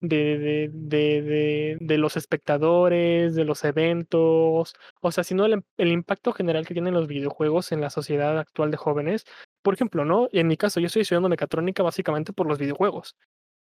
[0.00, 6.66] de, de, de los espectadores, de los eventos, o sea, sino el, el impacto general
[6.66, 9.24] que tienen los videojuegos en la sociedad actual de jóvenes.
[9.62, 10.28] Por ejemplo, ¿no?
[10.32, 13.16] En mi caso, yo estoy estudiando mecatrónica básicamente por los videojuegos.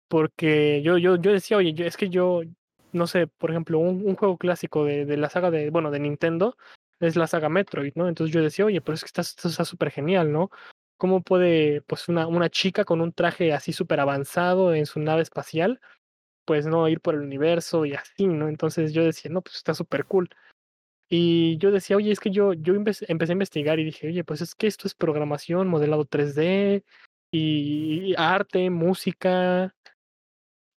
[0.07, 2.41] Porque yo, yo, yo decía, oye, yo, es que yo,
[2.93, 5.99] no sé, por ejemplo, un, un juego clásico de, de la saga de, bueno, de
[5.99, 6.55] Nintendo
[7.03, 8.07] es la saga Metroid, ¿no?
[8.07, 10.49] Entonces yo decía, oye, pero es que está- esto está súper genial, ¿no?
[10.97, 15.21] ¿Cómo puede, pues, una, una chica con un traje así súper avanzado en su nave
[15.21, 15.79] espacial,
[16.45, 18.47] pues, no ir por el universo y así, ¿no?
[18.49, 20.29] Entonces yo decía, no, pues está súper cool.
[21.09, 24.23] Y yo decía, oye, es que yo, yo empe- empecé a investigar y dije, oye,
[24.23, 26.83] pues es que esto es programación, modelado 3D
[27.31, 29.75] y arte, música,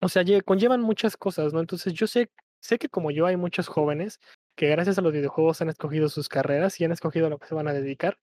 [0.00, 1.60] o sea, lle- conllevan muchas cosas, ¿no?
[1.60, 4.20] Entonces yo sé, sé que como yo hay muchos jóvenes
[4.56, 7.46] que gracias a los videojuegos han escogido sus carreras y han escogido a lo que
[7.46, 8.18] se van a dedicar,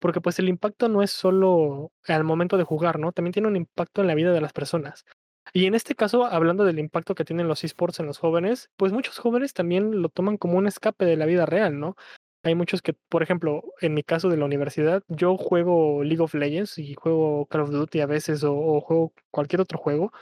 [0.00, 3.12] porque pues el impacto no es solo al momento de jugar, ¿no?
[3.12, 5.04] También tiene un impacto en la vida de las personas.
[5.52, 8.92] Y en este caso, hablando del impacto que tienen los esports en los jóvenes, pues
[8.92, 11.96] muchos jóvenes también lo toman como un escape de la vida real, ¿no?
[12.42, 16.34] Hay muchos que, por ejemplo, en mi caso de la universidad, yo juego League of
[16.34, 20.12] Legends y juego Call of Duty a veces o, o juego cualquier otro juego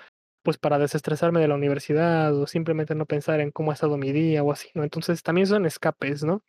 [0.44, 4.12] pues para desestresarme de la universidad o simplemente no pensar en cómo ha estado mi
[4.12, 4.85] día o así, ¿no?
[4.85, 6.42] Entonces también son escapes, ¿no?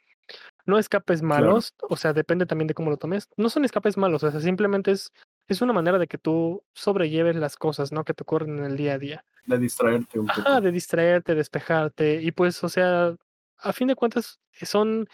[0.66, 3.30] No escapes malos, o sea, depende también de cómo lo tomes.
[3.38, 5.14] No son escapes malos, o sea, simplemente es,
[5.48, 8.04] es una manera de que tú sobrelleves las cosas, ¿no?
[8.04, 9.26] Que te ocurren en el día a día.
[9.46, 10.42] De distraerte un poco.
[10.42, 13.16] Ajá, de distraerte, despejarte y pues, o sea,
[13.60, 15.08] a fin de cuentas son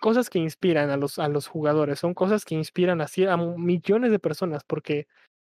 [0.00, 4.10] cosas que inspiran a los, a los jugadores, son cosas que inspiran así a millones
[4.10, 5.06] de personas, porque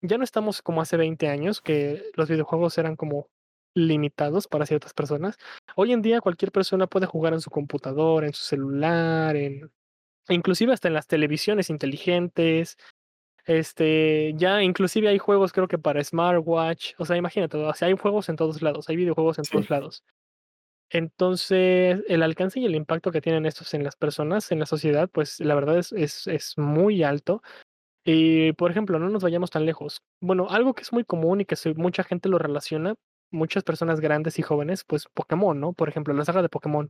[0.03, 3.29] ya no estamos como hace 20 años, que los videojuegos eran como
[3.75, 5.37] limitados para ciertas personas.
[5.77, 9.71] Hoy en día cualquier persona puede jugar en su computadora, en su celular, en
[10.29, 12.77] inclusive hasta en las televisiones inteligentes.
[13.47, 17.97] Este, ya inclusive hay juegos creo que para smartwatch, o sea, imagínate, o sea, hay
[17.99, 19.53] juegos en todos lados, hay videojuegos en Sí.
[19.53, 20.05] todos lados.
[20.91, 25.09] Entonces, el alcance y el impacto que tienen estos en las personas, en la sociedad,
[25.11, 27.43] pues la verdad es, es, es muy alto.
[28.05, 30.03] Y, por ejemplo, no nos vayamos tan lejos.
[30.21, 32.95] Bueno, algo que es muy común y que mucha gente lo relaciona,
[33.31, 35.73] muchas personas grandes y jóvenes, pues Pokémon, ¿no?
[35.75, 36.89] Por ejemplo, la saga de Pokémon,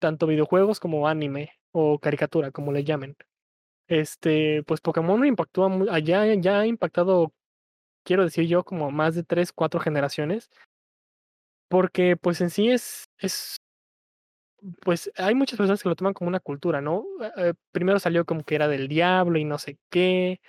[0.00, 3.16] tanto videojuegos como anime o caricatura, como le llamen.
[3.88, 7.32] Este, pues Pokémon impactó allá, ya ha impactado,
[8.04, 10.50] quiero decir yo, como más de tres, cuatro generaciones.
[11.70, 13.56] Porque, pues en sí es, es,
[14.80, 17.04] pues hay muchas personas que lo toman como una cultura, ¿no?
[17.22, 20.40] Eh, eh, primero salió como que era del diablo y no sé qué.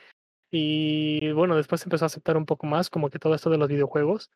[0.52, 3.70] Y bueno, después empezó a aceptar un poco más como que todo esto de los
[3.70, 4.32] videojuegos.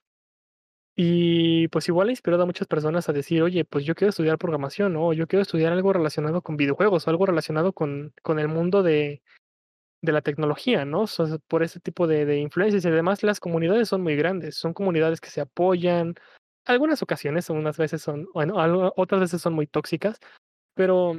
[0.99, 4.39] Y pues igual ha inspirado a muchas personas a decir, oye, pues yo quiero estudiar
[4.39, 5.07] programación, ¿no?
[5.09, 8.81] O yo quiero estudiar algo relacionado con videojuegos o algo relacionado con, con el mundo
[8.81, 9.21] de,
[10.01, 11.05] de la tecnología, ¿no?
[11.47, 15.21] Por ese tipo de, de influencias y además las comunidades son muy grandes, son comunidades
[15.21, 16.15] que se apoyan.
[16.67, 18.55] Algunas ocasiones, unas veces son, bueno,
[18.97, 20.19] otras veces son muy tóxicas,
[20.73, 21.13] pero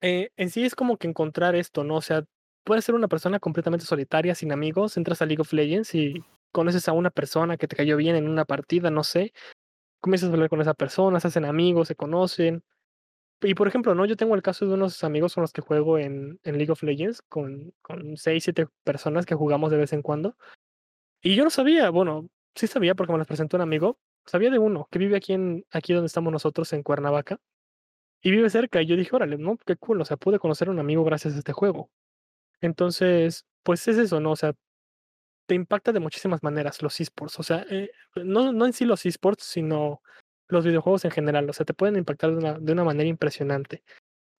[0.00, 1.96] eh, en sí es como que encontrar esto, ¿no?
[1.96, 2.24] O sea,
[2.64, 6.88] puedes ser una persona completamente solitaria, sin amigos, entras a League of Legends y conoces
[6.88, 9.32] a una persona que te cayó bien en una partida, no sé,
[10.00, 12.62] comienzas a hablar con esa persona, se hacen amigos, se conocen.
[13.42, 14.06] Y por ejemplo, ¿no?
[14.06, 16.82] Yo tengo el caso de unos amigos con los que juego en, en League of
[16.82, 20.36] Legends, con, con seis, siete personas que jugamos de vez en cuando.
[21.22, 24.58] Y yo no sabía, bueno, sí sabía porque me los presentó un amigo, sabía de
[24.58, 27.38] uno que vive aquí en, aquí donde estamos nosotros, en Cuernavaca,
[28.22, 30.70] y vive cerca, y yo dije, órale, no, qué cool, o sea, pude conocer a
[30.70, 31.90] un amigo gracias a este juego.
[32.60, 34.32] Entonces, pues es eso, ¿no?
[34.32, 34.54] O sea,
[35.46, 37.38] te impacta de muchísimas maneras los esports.
[37.38, 40.02] O sea, eh, no, no en sí los esports, sino
[40.48, 41.48] los videojuegos en general.
[41.50, 43.82] O sea, te pueden impactar de una, de una manera impresionante.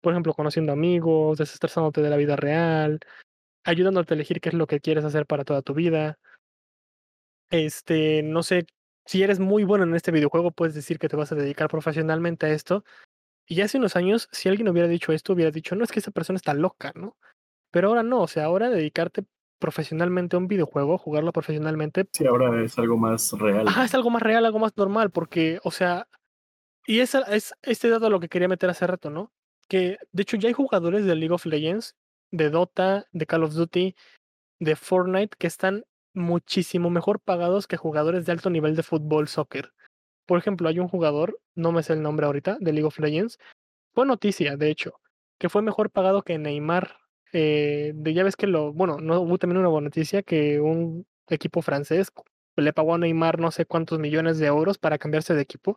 [0.00, 3.00] Por ejemplo, conociendo amigos, desestresándote de la vida real,
[3.64, 6.18] ayudándote a elegir qué es lo que quieres hacer para toda tu vida.
[7.50, 8.66] Este, no sé,
[9.06, 12.46] si eres muy bueno en este videojuego, puedes decir que te vas a dedicar profesionalmente
[12.46, 12.84] a esto.
[13.46, 16.10] Y hace unos años, si alguien hubiera dicho esto, hubiera dicho, no es que esa
[16.10, 17.16] persona está loca, ¿no?
[17.70, 19.24] Pero ahora no, o sea, ahora dedicarte
[19.58, 23.68] profesionalmente a un videojuego, jugarlo profesionalmente, Sí, ahora es algo más real.
[23.68, 26.08] ajá, es algo más real, algo más normal, porque, o sea,
[26.86, 29.32] y esa es este dato lo que quería meter hace rato, ¿no?
[29.68, 31.96] Que de hecho ya hay jugadores de League of Legends,
[32.30, 33.94] de Dota, de Call of Duty,
[34.60, 35.84] de Fortnite, que están
[36.14, 39.72] muchísimo mejor pagados que jugadores de alto nivel de fútbol, soccer.
[40.26, 43.38] Por ejemplo, hay un jugador, no me sé el nombre ahorita, de League of Legends,
[43.94, 45.00] fue noticia, de hecho,
[45.38, 46.96] que fue mejor pagado que Neymar.
[47.32, 51.62] Eh, ya ves que lo, bueno, no hubo también una buena noticia que un equipo
[51.62, 52.12] francés
[52.56, 55.76] le pagó a Neymar no sé cuántos millones de euros para cambiarse de equipo.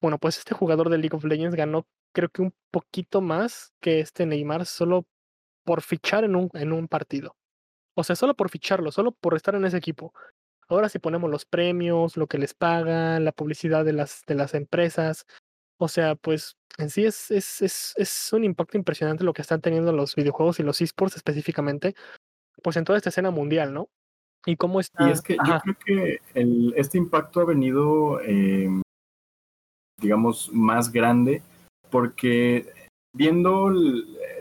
[0.00, 4.00] Bueno, pues este jugador de League of Legends ganó creo que un poquito más que
[4.00, 5.06] este Neymar solo
[5.64, 7.36] por fichar en un, en un partido.
[7.94, 10.14] O sea, solo por ficharlo, solo por estar en ese equipo.
[10.68, 14.54] Ahora si ponemos los premios, lo que les pagan, la publicidad de las, de las
[14.54, 15.26] empresas,
[15.78, 19.60] o sea, pues en sí es, es, es, es un impacto impresionante lo que están
[19.60, 21.94] teniendo los videojuegos y los esports específicamente,
[22.62, 23.88] pues en toda esta escena mundial, ¿no?
[24.46, 25.08] Y cómo está...
[25.08, 28.68] Y es que yo creo que el, este impacto ha venido, eh,
[30.00, 31.42] digamos, más grande
[31.90, 32.72] porque
[33.12, 33.72] viendo,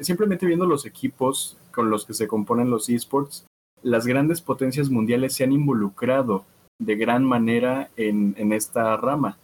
[0.02, 3.46] simplemente viendo los equipos con los que se componen los esports,
[3.82, 6.46] las grandes potencias mundiales se han involucrado
[6.80, 9.38] de gran manera en, en esta rama.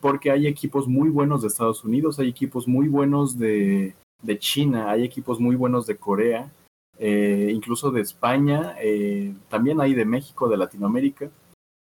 [0.00, 4.90] Porque hay equipos muy buenos de Estados Unidos, hay equipos muy buenos de, de China,
[4.90, 6.50] hay equipos muy buenos de Corea,
[6.98, 11.30] eh, incluso de España, eh, también hay de México, de Latinoamérica.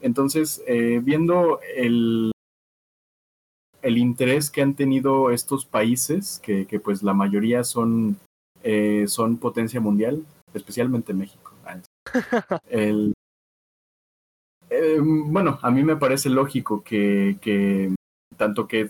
[0.00, 2.32] Entonces, eh, viendo el,
[3.82, 8.16] el interés que han tenido estos países, que, que pues la mayoría son,
[8.62, 11.52] eh, son potencia mundial, especialmente México.
[12.70, 13.12] El,
[14.70, 17.94] eh, bueno, a mí me parece lógico que, que
[18.36, 18.88] tanto que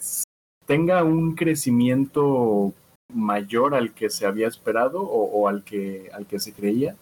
[0.67, 2.73] tenga un crecimiento
[3.13, 6.97] mayor al que se había esperado o, o al, que, al que se creía,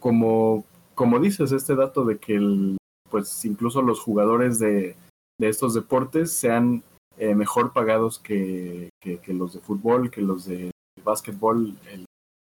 [0.00, 0.64] como,
[0.94, 2.78] como dices, este dato de que el,
[3.10, 4.96] pues incluso los jugadores de,
[5.38, 6.82] de estos deportes sean
[7.18, 10.70] eh, mejor pagados que, que, que, los de fútbol, que los de
[11.04, 12.06] básquetbol, el,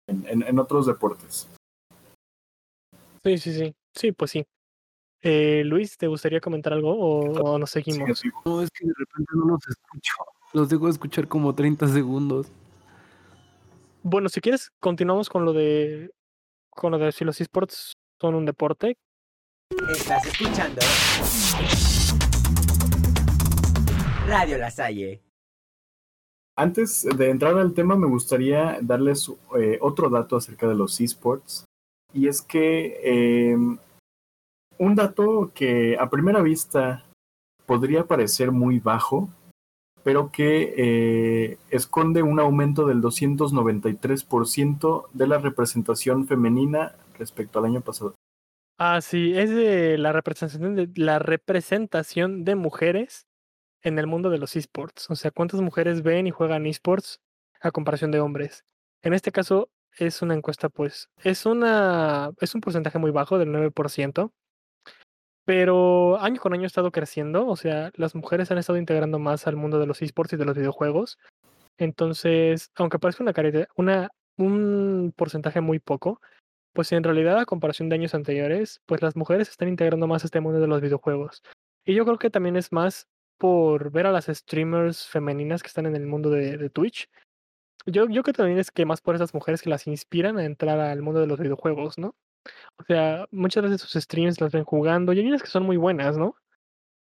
[0.08, 1.50] en, en, en, otros deportes.
[3.24, 4.46] Sí, sí, sí, sí, pues sí.
[5.22, 8.20] Eh, Luis, ¿te gustaría comentar algo o, o nos seguimos?
[8.20, 10.14] Sí, no, es que de repente no los escucho.
[10.54, 12.48] Los dejo de escuchar como 30 segundos.
[14.04, 16.12] Bueno, si quieres, continuamos con lo de
[16.70, 18.98] con lo de si los esports son un deporte.
[19.92, 20.82] Estás escuchando
[24.28, 25.27] Radio La Salle.
[26.60, 31.66] Antes de entrar al tema, me gustaría darles eh, otro dato acerca de los esports.
[32.14, 33.56] Y es que eh,
[34.80, 37.06] un dato que a primera vista
[37.68, 39.30] podría parecer muy bajo,
[40.02, 47.82] pero que eh, esconde un aumento del 293% de la representación femenina respecto al año
[47.82, 48.16] pasado.
[48.80, 53.27] Ah, sí, es de la representación de, la representación de mujeres
[53.88, 55.10] en el mundo de los esports.
[55.10, 57.20] O sea, cuántas mujeres ven y juegan esports
[57.62, 58.64] a comparación de hombres.
[59.02, 63.50] En este caso es una encuesta, pues, es una es un porcentaje muy bajo del
[63.50, 64.32] 9%,
[65.46, 69.48] pero año con año ha estado creciendo, o sea, las mujeres han estado integrando más
[69.48, 71.18] al mundo de los esports y de los videojuegos.
[71.78, 73.34] Entonces, aunque parezca una,
[73.76, 76.22] una un porcentaje muy poco,
[76.74, 80.42] pues en realidad a comparación de años anteriores, pues las mujeres están integrando más este
[80.42, 81.42] mundo de los videojuegos.
[81.86, 83.08] Y yo creo que también es más
[83.38, 87.10] por ver a las streamers femeninas que están en el mundo de, Twitch.
[87.86, 90.46] Yo, yo creo que también es que más por esas mujeres que las inspiran a
[90.46, 92.16] entrar al mundo de los videojuegos, ¿no?
[92.78, 95.78] O sea, muchas veces sus streams las ven jugando y hay unas que son muy
[95.78, 96.36] buenas, ¿no?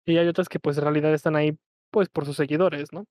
[0.07, 1.59] Y hay otras que pues en realidad están ahí
[1.91, 3.07] pues por sus seguidores, ¿no?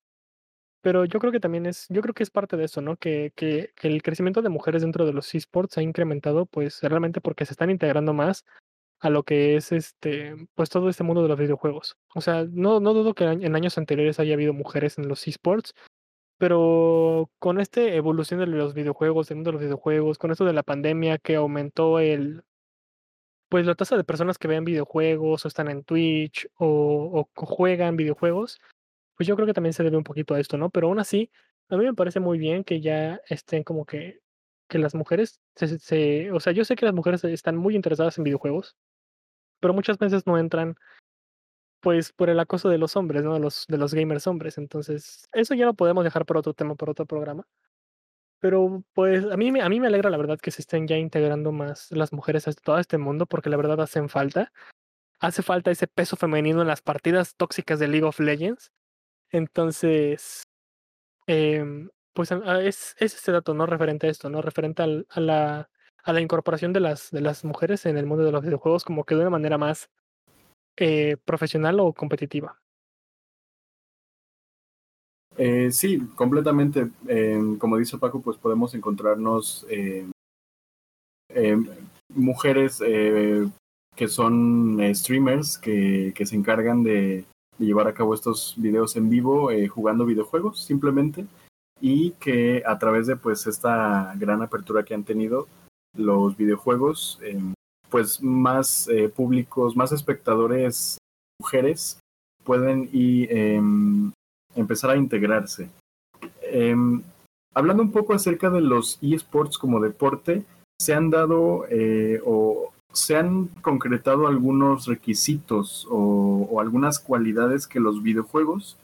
[0.82, 2.96] Pero yo creo que también es, yo creo que es parte de eso, ¿no?
[2.98, 7.22] Que, que, que el crecimiento de mujeres dentro de los esports ha incrementado pues realmente
[7.22, 8.46] porque se están integrando más
[9.00, 11.98] a lo que es este, pues todo este mundo de los videojuegos.
[12.16, 15.74] O sea, no, no dudo que en años anteriores haya habido mujeres en los esports,
[16.38, 20.54] pero con esta evolución de los videojuegos, del mundo de los videojuegos, con esto de
[20.54, 22.44] la pandemia que aumentó el,
[23.50, 28.60] pues la tasa de personas que ven videojuegos o están en Twitch o, juegan videojuegos,
[29.16, 30.70] pues yo creo que también se debe un poquito a esto, ¿no?
[30.70, 31.32] Pero aún así,
[31.70, 34.20] a mí me parece muy bien que ya estén como que,
[34.70, 38.24] que las mujeres, se- o sea, yo sé que las mujeres están muy interesadas en
[38.24, 38.78] videojuegos,
[39.60, 40.76] pero muchas veces no entran,
[41.82, 43.34] pues, por el acoso de los hombres, ¿no?
[43.34, 44.58] De los, de los gamers hombres.
[44.58, 47.48] Entonces, eso ya lo podemos dejar por otro tema, por otro programa.
[48.42, 51.52] Pero, pues, a mí, a mí me alegra, la verdad, que se estén ya integrando
[51.52, 54.52] más las mujeres a todo este mundo, porque la verdad hacen falta.
[55.20, 58.72] Hace falta ese peso femenino en las partidas tóxicas de League of Legends.
[59.32, 60.44] Entonces,
[61.28, 63.66] em, pues es, es este dato, ¿no?
[63.66, 64.42] Referente a esto, ¿no?
[64.42, 65.70] Referente al- a, la,
[66.04, 69.04] a la incorporación de las, de las mujeres en el mundo de los videojuegos como
[69.04, 69.90] que de una manera más
[70.78, 72.60] eh, profesional o competitiva.
[75.38, 76.90] Eh, sí, completamente.
[77.08, 80.06] Eh, como dice Paco, pues podemos encontrarnos eh,
[81.30, 81.58] eh,
[82.14, 83.48] mujeres eh,
[83.96, 87.26] que son streamers que, que se encargan de,
[87.58, 91.26] de llevar a cabo estos videos en vivo jugando videojuegos simplemente
[91.82, 95.48] y que a través de pues esta gran apertura que han tenido
[95.96, 97.40] los videojuegos eh,
[97.90, 100.98] pues más eh, públicos, más espectadores
[101.40, 102.00] mujeres
[102.44, 104.12] pueden y em,
[104.56, 105.70] empezar a integrarse.
[106.42, 107.02] Em,
[107.54, 110.44] hablando un poco acerca de los esports como deporte,
[110.80, 117.80] se han dado eh, o se han concretado algunos requisitos o, o algunas cualidades que
[117.80, 118.78] los videojuegos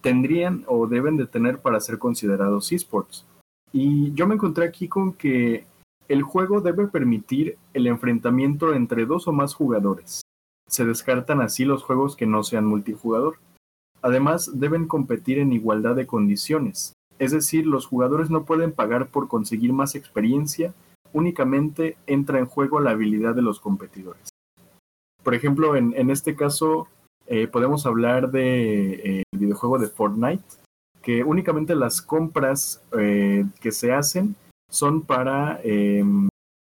[0.00, 3.24] tendrían o deben de tener para ser considerados esports.
[3.72, 5.64] Y yo me encontré aquí con que
[6.10, 10.22] el juego debe permitir el enfrentamiento entre dos o más jugadores.
[10.68, 13.36] Se descartan así los juegos que no sean multijugador.
[14.02, 19.28] Además, deben competir en igualdad de condiciones, es decir, los jugadores no pueden pagar por
[19.28, 20.74] conseguir más experiencia,
[21.12, 24.30] únicamente entra en juego la habilidad de los competidores.
[25.22, 26.88] Por ejemplo, en, este caso,
[27.28, 30.42] eh, podemos hablar del de, eh, videojuego de Fortnite,
[31.02, 34.34] que únicamente las compras eh, que se hacen
[34.70, 36.02] son para eh,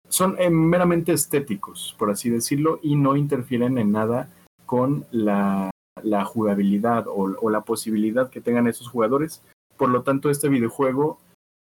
[0.09, 4.29] son eh, meramente estéticos, por así decirlo, y no interfieren en nada
[4.67, 5.71] con la,
[6.03, 9.43] la jugabilidad o, o, la posibilidad que tengan esos jugadores.
[9.77, 11.21] Por lo tanto, este videojuego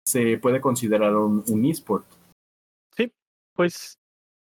[0.06, 2.06] se puede considerar un, un eSport.
[2.96, 3.12] Sí,
[3.54, 3.98] pues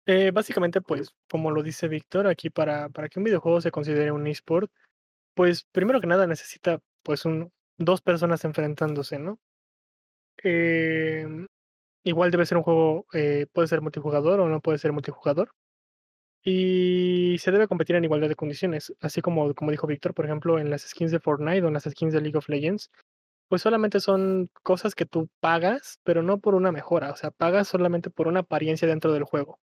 [0.05, 4.11] eh, básicamente, pues, como lo dice Víctor, aquí para, para que un videojuego se considere
[4.11, 4.71] un eSport,
[5.35, 9.39] pues primero que nada necesita pues un, dos personas enfrentándose, ¿no?
[10.43, 11.27] Eh,
[12.03, 15.51] igual debe ser un juego, eh, puede ser multijugador o no puede ser multijugador.
[16.43, 20.57] Y se debe competir en igualdad de condiciones, así como, como dijo Víctor, por ejemplo,
[20.59, 22.89] en las skins de Fortnite o en las skins de League of Legends,
[23.49, 27.67] pues solamente son cosas que tú pagas, pero no por una mejora, o sea, pagas
[27.67, 29.59] solamente por una apariencia dentro del juego.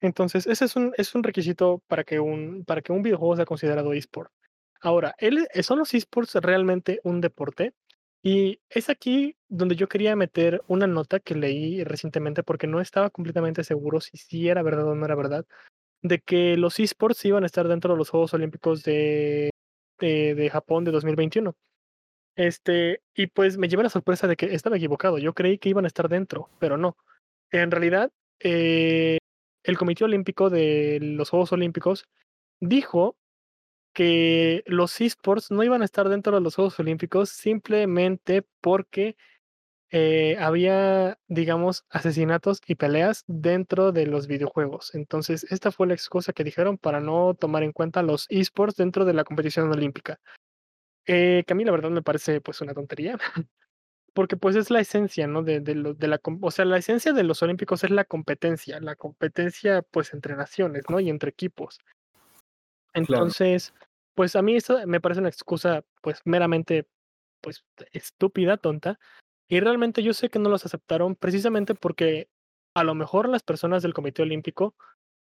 [0.00, 3.44] Entonces, ese es un, es un requisito para que un, para que un videojuego sea
[3.46, 4.30] considerado eSport.
[4.80, 7.74] Ahora, ¿el, ¿son los esports realmente un deporte?
[8.22, 13.10] Y es aquí donde yo quería meter una nota que leí recientemente porque no estaba
[13.10, 15.46] completamente seguro si sí era verdad o no era verdad,
[16.02, 19.50] de que los esports iban a estar dentro de los Juegos Olímpicos de,
[19.98, 21.54] de, de Japón de 2021.
[22.36, 25.18] Este, y pues me llevé la sorpresa de que estaba equivocado.
[25.18, 26.96] Yo creí que iban a estar dentro, pero no.
[27.50, 29.18] En realidad, eh,
[29.64, 32.06] el Comité Olímpico de los Juegos Olímpicos
[32.60, 33.16] dijo
[33.98, 39.16] que los esports no iban a estar dentro de los Juegos Olímpicos simplemente porque
[39.90, 44.94] eh, había, digamos, asesinatos y peleas dentro de los videojuegos.
[44.94, 49.04] Entonces, esta fue la excusa que dijeron para no tomar en cuenta los esports dentro
[49.04, 50.20] de la competición olímpica.
[51.04, 53.18] Eh, que a mí la verdad me parece pues una tontería,
[54.14, 55.42] porque pues es la esencia, ¿no?
[55.42, 58.78] De, de, lo- de la, o sea, la esencia de los olímpicos es la competencia,
[58.78, 61.00] la competencia pues entre naciones, ¿no?
[61.00, 61.80] Y entre equipos.
[62.94, 63.74] Entonces,
[64.18, 66.88] pues a mí eso me parece una excusa pues meramente
[67.40, 68.98] pues estúpida, tonta.
[69.46, 72.28] Y realmente yo sé que no los aceptaron precisamente porque
[72.74, 74.74] a lo mejor las personas del Comité Olímpico,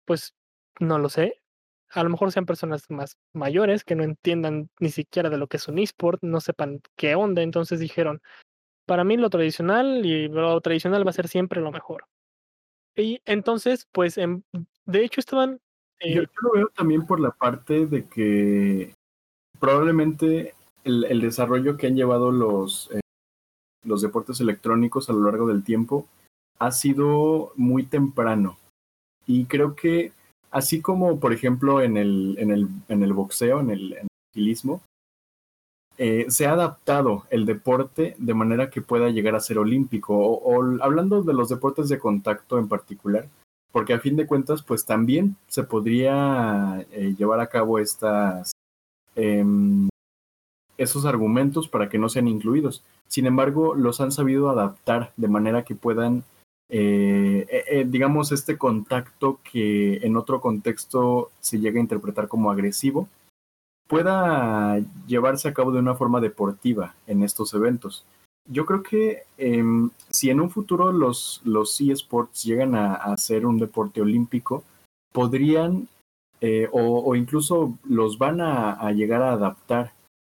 [0.05, 0.34] pues
[0.78, 1.40] no lo sé,
[1.88, 5.57] a lo mejor sean personas más mayores que no entiendan ni siquiera de lo que
[5.57, 8.20] es un esport, no sepan qué onda, entonces dijeron,
[8.84, 12.05] para mí lo tradicional y lo tradicional va a ser siempre lo mejor.
[12.95, 15.62] Y entonces, pues, de hecho estaban...
[16.01, 18.95] Yo, lo veo también por la parte de que
[19.61, 23.01] probablemente el, desarrollo que han llevado los, eh,
[23.84, 26.09] los deportes electrónicos a lo largo del tiempo
[26.59, 28.59] ha sido muy temprano.
[29.26, 30.12] Y creo que
[30.51, 34.09] así como, por ejemplo, en el, en el, en el boxeo, en el, en
[35.99, 40.16] eh, se ha adaptado el deporte de manera que pueda llegar a ser olímpico.
[40.16, 43.28] O, o hablando de los deportes de contacto en particular,
[43.73, 48.53] porque a fin de cuentas, pues también se podría eh, llevar a cabo estas
[49.16, 49.89] em,
[50.79, 52.83] esos argumentos para que no sean incluidos.
[53.07, 56.25] Sin embargo, los han sabido adaptar de manera que puedan,
[56.68, 62.51] eh, eh, eh, digamos, este contacto que en otro contexto se llega a interpretar como
[62.51, 63.09] agresivo,
[63.89, 68.05] pueda llevarse a cabo de una forma deportiva en estos eventos.
[68.49, 73.47] Yo creo que em, si en un futuro los, los eSports llegan a, a ser
[73.47, 74.64] un deporte olímpico,
[75.12, 75.88] podrían
[76.45, 79.93] eh, o, incluso los van a, llegar a adaptar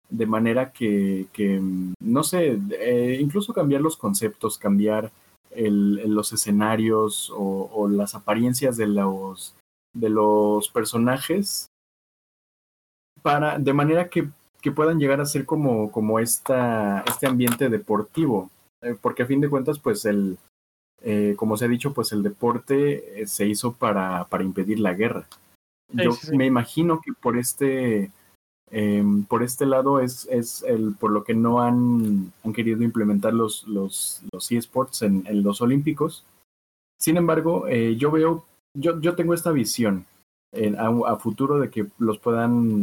[0.10, 5.12] de manera que, mm, no sé, eh, incluso cambiar los conceptos, cambiar
[5.56, 9.56] los escenarios o, o las apariencias de los,
[9.96, 11.68] de los personajes
[13.22, 14.28] para, de manera que,
[14.64, 18.50] que puedan llegar a ser como, como esta, este ambiente deportivo.
[18.82, 20.38] Eh, porque a fin de cuentas, pues el,
[21.02, 24.94] eh, como se ha dicho, pues el deporte eh, se hizo para, para impedir la
[24.94, 25.28] guerra.
[25.92, 26.38] Yo sí, sí.
[26.38, 28.10] me imagino que por este,
[28.72, 33.34] em, por este lado es, es el por lo que no han, han querido implementar
[33.34, 36.24] los, los, los eSports en, en los Olímpicos.
[37.00, 38.46] Sin embargo, eh, yo veo,
[38.76, 40.06] yo, yo tengo esta visión
[40.54, 42.82] en- a, a futuro de que los puedan,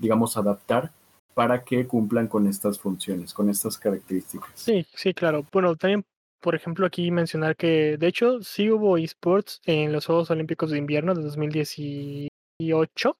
[0.00, 0.90] digamos, adaptar
[1.34, 4.50] para que cumplan con estas funciones, con estas características.
[4.54, 5.46] Sí, sí, claro.
[5.52, 6.04] Bueno, también,
[6.40, 10.78] por ejemplo, aquí mencionar que, de hecho, sí hubo esports en los Juegos Olímpicos de
[10.78, 13.16] Invierno de 2018.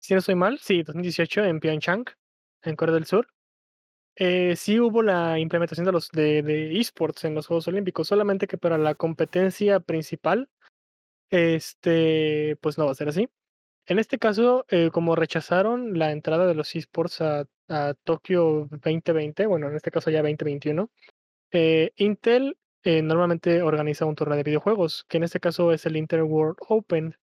[0.00, 2.04] Si no estoy mal, sí, 2018 en Pyeongchang,
[2.62, 3.26] en Corea del Sur.
[4.20, 8.46] Eh, sí hubo la implementación de los de, de esports en los Juegos Olímpicos, solamente
[8.46, 10.48] que para la competencia principal,
[11.30, 13.28] este, pues no va a ser así.
[13.88, 19.46] En este caso, eh, como rechazaron la entrada de los esports a, a Tokio 2020,
[19.46, 20.90] bueno, en este caso ya 2021,
[21.52, 25.96] eh, Intel eh, normalmente organiza un torneo de videojuegos, que en este caso es el
[25.96, 27.16] Intel World Open.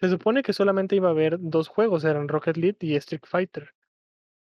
[0.00, 3.70] Se supone que solamente iba a haber dos juegos, eran Rocket League y Street Fighter.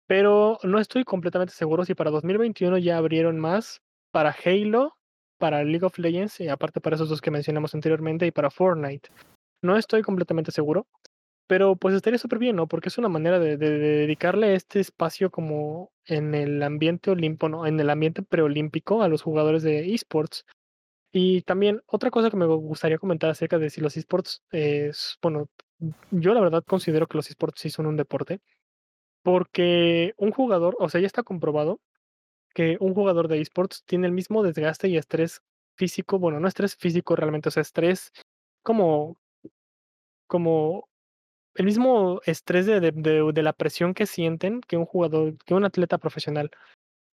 [0.06, 4.96] Pero no estoy completamente seguro si para 2021 ya abrieron más para Halo,
[5.36, 9.10] para League of Legends, y aparte para esos dos que mencionamos anteriormente, y para Fortnite.
[9.60, 10.86] No estoy completamente seguro,
[11.48, 12.68] pero pues estaría súper bien, ¿no?
[12.68, 17.50] Porque es una manera de, de- de dedicarle este espacio como en el ambiente olímpico,
[17.50, 17.66] ¿no?
[17.66, 20.46] En el ambiente preolímpico a los jugadores de esports.
[21.12, 25.48] Y también otra cosa que me gustaría comentar acerca de si los esports es, bueno,
[26.10, 28.40] yo la verdad considero que los esports sí son un deporte,
[29.22, 31.80] porque un jugador, o sea, ya está comprobado
[32.54, 35.42] que un jugador de esports tiene el mismo desgaste y estrés
[35.76, 38.12] físico, bueno, no estrés físico realmente, o sea, estrés
[38.62, 39.18] como,
[40.26, 40.88] como
[41.54, 45.64] el mismo estrés de, de- de- la presión que sienten que un jugador, que un
[45.64, 46.50] atleta profesional,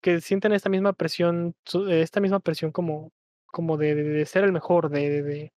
[0.01, 1.55] que sienten esta misma presión,
[1.89, 3.11] esta misma presión como,
[3.47, 5.53] como de, ser el mejor, de, de, de-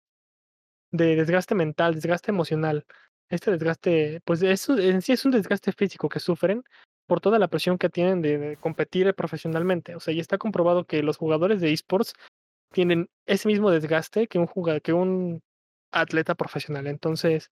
[0.93, 2.87] de desgaste mental, desgaste emocional.
[3.29, 6.62] Este desgaste, pues eso en sí es un desgaste físico que sufren
[7.07, 9.97] por toda la presión que tienen de, competir profesionalmente.
[9.97, 12.14] O sea, ya está comprobado que los jugadores de esports
[12.72, 14.49] tienen ese mismo desgaste que un
[14.83, 15.43] que un
[15.93, 16.87] atleta profesional.
[16.87, 17.51] Entonces,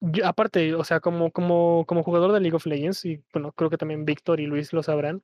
[0.00, 3.70] yo- aparte, o sea, como, como, como jugador de League of Legends, y bueno, creo
[3.70, 5.22] que también Víctor y Luis lo sabrán,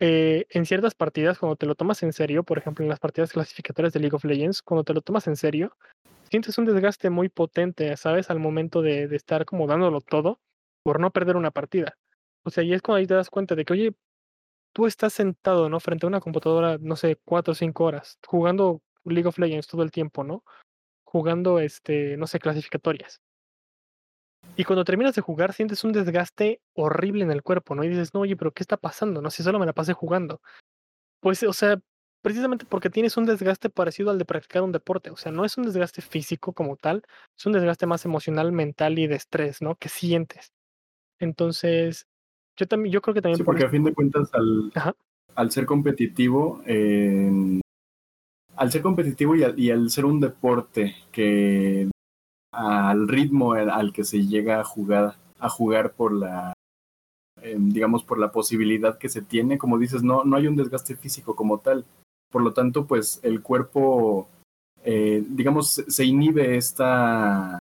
[0.00, 3.32] eh, en ciertas partidas, cuando te lo tomas en serio, por ejemplo, en las partidas
[3.32, 5.76] clasificatorias de League of Legends, cuando te lo tomas en serio,
[6.30, 8.30] sientes un desgaste muy potente, ¿sabes?
[8.30, 10.40] Al momento de, de estar como dándolo todo
[10.84, 11.96] por no perder una partida.
[12.44, 13.94] O sea, y es cuando ahí te das cuenta de que, oye,
[14.72, 15.80] tú estás sentado, ¿no?
[15.80, 19.82] Frente a una computadora, no sé, cuatro o cinco horas, jugando League of Legends todo
[19.82, 20.44] el tiempo, ¿no?
[21.04, 23.20] Jugando, este, no sé, clasificatorias.
[24.56, 27.84] Y cuando terminas de jugar, sientes un desgaste horrible en el cuerpo, ¿no?
[27.84, 29.22] Y dices, no, oye, pero ¿qué está pasando?
[29.22, 30.40] No sé, solo me la pasé jugando.
[31.20, 31.78] Pues, o sea,
[32.22, 35.10] precisamente porque tienes un desgaste parecido al de practicar un deporte.
[35.10, 37.02] O sea, no es un desgaste físico como tal,
[37.36, 39.76] es un desgaste más emocional, mental y de estrés, ¿no?
[39.76, 40.52] Que sientes.
[41.20, 42.06] Entonces,
[42.56, 43.38] yo también, yo creo que también.
[43.38, 44.94] Sí, por porque a fin de cuentas, al, Ajá.
[45.36, 47.60] al ser competitivo, eh,
[48.56, 51.88] al ser competitivo y al, y al ser un deporte que
[52.52, 56.52] al ritmo al, que se llega a jugar, a jugar por la,
[57.42, 60.96] eh, digamos, por la posibilidad que se tiene, como dices, no, no hay un desgaste
[60.96, 61.84] físico como tal.
[62.30, 64.28] Por lo tanto, pues el cuerpo,
[64.82, 67.58] eh, digamos, se- inhibe esta,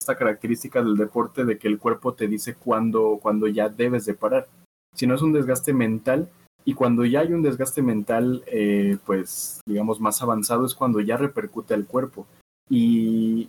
[0.00, 4.14] esta característica del deporte de que el cuerpo te dice cuándo, cuándo ya debes de
[4.14, 4.48] parar.
[4.94, 6.30] Si no es un desgaste mental,
[6.64, 11.16] y cuando ya hay un desgaste mental, eh, pues digamos más avanzado, es cuando ya
[11.16, 12.26] repercute al cuerpo.
[12.70, 13.48] Y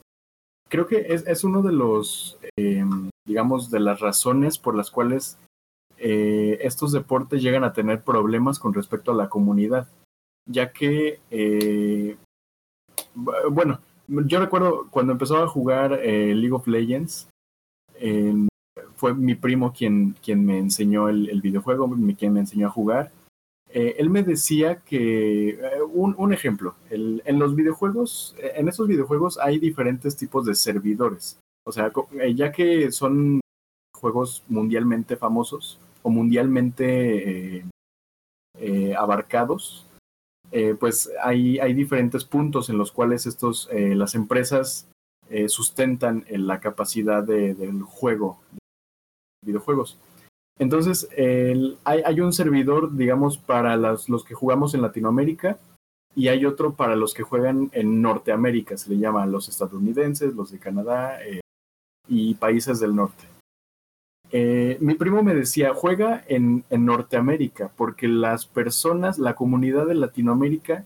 [0.69, 2.83] creo que es, es uno de los, eh,
[3.27, 5.37] digamos, de las razones por las cuales
[5.97, 9.87] eh, estos deportes llegan a tener problemas con respecto a la comunidad,
[10.49, 12.17] ya que, eh,
[13.15, 17.29] bu- bueno, yo recuerdo cuando empezó a jugar eh, League of Legends,
[17.95, 18.33] eh,
[18.95, 23.11] fue mi primo quien, quien me enseñó el, videojuego, quien me enseñó a jugar.
[23.75, 28.67] Eh, él me decía que, eh, un, un ejemplo, el- en los videojuegos, eh, en
[28.67, 31.39] estos videojuegos hay diferentes tipos de servidores.
[31.65, 31.91] O sea,
[32.35, 33.41] ya que son
[33.97, 37.65] juegos mundialmente famosos o mundialmente
[38.97, 39.87] abarcados,
[40.79, 44.87] pues hay, hay diferentes puntos en los cuales estos, las empresas
[45.47, 49.97] sustentan la capacidad de- del juego, de videojuegos.
[50.59, 55.57] Entonces, el- hay, hay un servidor, digamos, para las- los que jugamos en Latinoamérica
[56.15, 60.51] y hay otro para los que juegan en Norteamérica, se le llama los estadounidenses, los
[60.51, 61.41] de Canadá eh,
[62.07, 63.23] y países del norte.
[64.31, 69.95] Eh, mi primo me decía, juega en, en Norteamérica, porque las personas, la comunidad de
[69.95, 70.85] Latinoamérica,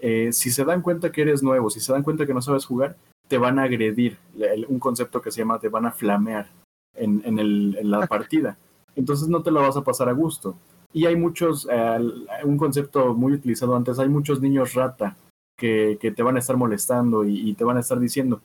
[0.00, 2.64] eh, si se dan cuenta que eres nuevo, si se dan cuenta que no sabes
[2.66, 2.96] jugar,
[3.26, 4.16] te van a agredir.
[4.38, 6.48] El- un concepto que se llama te van a flamear
[6.94, 8.56] en, en el- en la partida.
[8.98, 10.56] Entonces no te la vas a pasar a gusto.
[10.92, 11.98] Y hay muchos, eh,
[12.44, 15.16] un concepto muy utilizado antes, hay muchos niños rata
[15.56, 18.40] que, que te van a estar molestando y, te van a estar diciendo.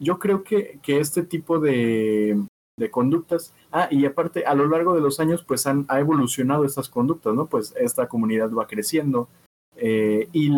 [0.00, 2.36] Yo creo que, que este tipo de,
[2.76, 6.64] de conductas, ah, y aparte a lo largo de los años pues han, ha evolucionado
[6.64, 7.46] estas conductas, ¿no?
[7.46, 9.28] Pues esta comunidad va creciendo
[9.76, 10.50] eh, y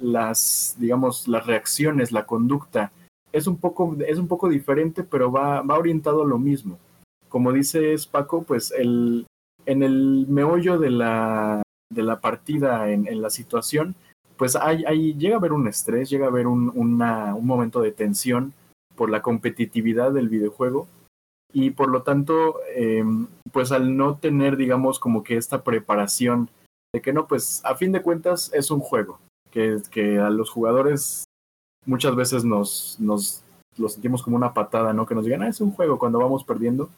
[0.00, 2.90] las, digamos, las reacciones, la conducta
[3.32, 6.78] es un poco, es un poco diferente, pero va, va orientado a lo mismo.
[7.36, 9.26] Como dices Paco, pues el,
[9.66, 11.60] en el meollo de la,
[11.92, 13.94] de la partida, en, la situación,
[14.38, 17.92] pues hay, hay, llega a haber un estrés, llega a haber un, un momento de
[17.92, 18.54] tensión
[18.94, 20.88] por la competitividad del videojuego
[21.52, 23.04] y por lo tanto, eh,
[23.52, 26.48] pues al no tener, digamos, como que esta preparación
[26.94, 29.18] de que no, pues a fin de cuentas es un juego,
[29.50, 31.26] que, que a los jugadores
[31.84, 33.42] muchas veces nos, nos
[33.76, 35.04] lo sentimos como una patada, ¿no?
[35.04, 36.88] Que nos digan, ah, es un juego cuando vamos perdiendo,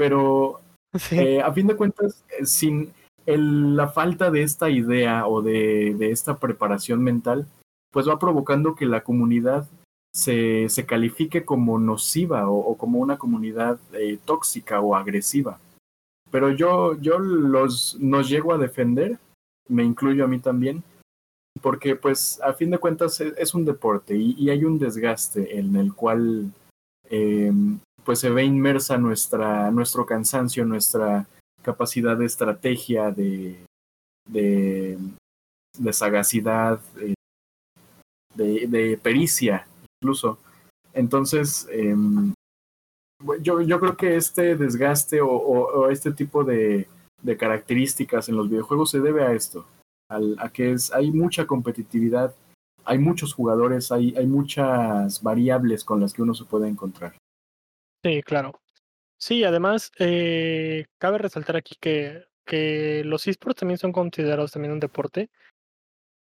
[0.00, 0.60] pero
[0.98, 1.18] Sí.
[1.18, 2.90] eh, a fin de cuentas, eh, sin
[3.26, 7.46] el- la falta de esta idea o de, de esta preparación mental,
[7.92, 9.68] pues va provocando que la comunidad
[10.12, 15.60] se, se califique como nociva o, o como una comunidad eh, tóxica o agresiva.
[16.30, 19.18] Pero yo, yo los, nos llego a defender,
[19.68, 20.82] me incluyo a mí también,
[21.60, 25.58] porque pues a fin de cuentas es, es un deporte y, y hay un desgaste
[25.58, 26.52] en el cual
[27.10, 27.52] eh,
[28.04, 31.26] pues se ve inmersa nuestra, nuestro cansancio, nuestra
[31.62, 33.58] capacidad de estrategia, de,
[34.28, 34.98] de,
[35.92, 37.14] sagacidad, eh,
[38.34, 39.66] de, pericia
[40.00, 40.38] incluso.
[40.92, 41.94] Entonces, eh,
[43.40, 46.88] yo, yo creo que este desgaste o este tipo de,
[47.22, 49.66] de, características en los videojuegos se debe a esto,
[50.08, 52.34] al, a que es, hay mucha competitividad,
[52.84, 57.14] hay muchos jugadores, hay, hay muchas variables con las que uno se puede encontrar.
[58.02, 58.60] Sí, claro.
[59.18, 64.80] Sí, además, eh, cabe resaltar aquí que, que los esports también son considerados también un
[64.80, 65.30] deporte.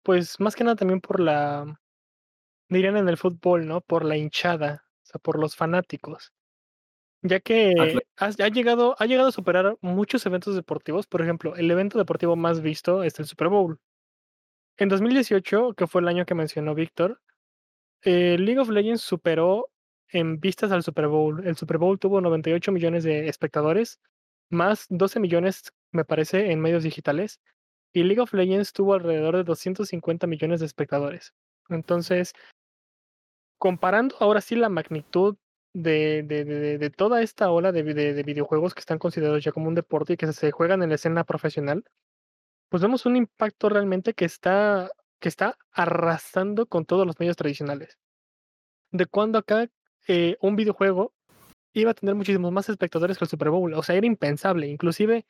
[0.03, 1.79] Pues más que nada también por la,
[2.69, 3.81] dirían en el fútbol, ¿no?
[3.81, 6.33] Por la hinchada, o sea, por los fanáticos.
[7.23, 11.07] Ya que Ah, ha, ha llegado, ha llegado a superar muchos eventos deportivos.
[11.07, 13.79] Por ejemplo, el evento deportivo más visto es el Super Bowl.
[14.77, 17.21] En 2018, que fue el año que mencionó Víctor,
[18.03, 19.69] eh, League of Legends superó
[20.11, 21.45] en vistas al Super Bowl.
[21.45, 23.99] El Super Bowl tuvo 98 millones de espectadores
[24.51, 27.39] más 12 millones, me parece, en medios digitales.
[27.93, 31.33] Y League of Legends tuvo alrededor de 250 millones de espectadores.
[31.69, 32.33] Entonces,
[33.57, 35.37] comparando ahora sí la magnitud
[35.73, 39.67] de, de, de, de toda esta ola de, de videojuegos que están considerados ya como
[39.67, 41.83] un deporte y que se juegan en la escena profesional,
[42.69, 44.89] pues vemos un impacto realmente que está,
[45.19, 47.97] que está arrasando con todos los medios tradicionales.
[48.91, 49.69] De cuando acá
[50.41, 51.13] un videojuego
[51.73, 53.73] iba a tener muchísimos más espectadores que el Super Bowl.
[53.73, 54.67] O sea, era impensable.
[54.67, 55.25] Inclusive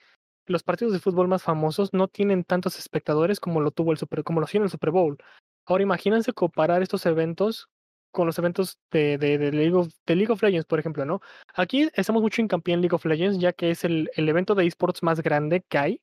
[0.48, 4.24] los partidos de fútbol más famosos no tienen tantos espectadores como lo tuvo el Super,
[4.24, 5.18] como lo el Super Bowl.
[5.66, 7.70] Ahora imagínense comparar estos eventos
[8.12, 11.22] con los eventos de, de, de, League of, de, Legends, por ejemplo, ¿no?
[11.54, 14.66] Aquí estamos mucho hincapié en League of Legends, ya que es el, el evento de
[14.66, 16.02] esports más grande que hay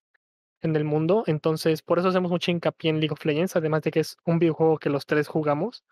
[0.62, 1.24] en el mundo.
[1.26, 4.38] Entonces, por eso hacemos mucho hincapié en League of Legends, además de que es un
[4.38, 5.84] videojuego que los tres jugamos.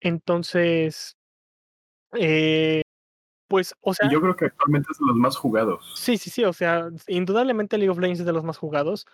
[0.00, 1.16] Entonces,
[2.18, 2.82] eh,
[3.48, 4.08] pues, o sea.
[4.08, 5.92] Y yo creo que actualmente es de los más jugados.
[5.96, 6.44] Sí, sí, sí.
[6.44, 9.06] O sea, indudablemente League of Legends es de los más jugados.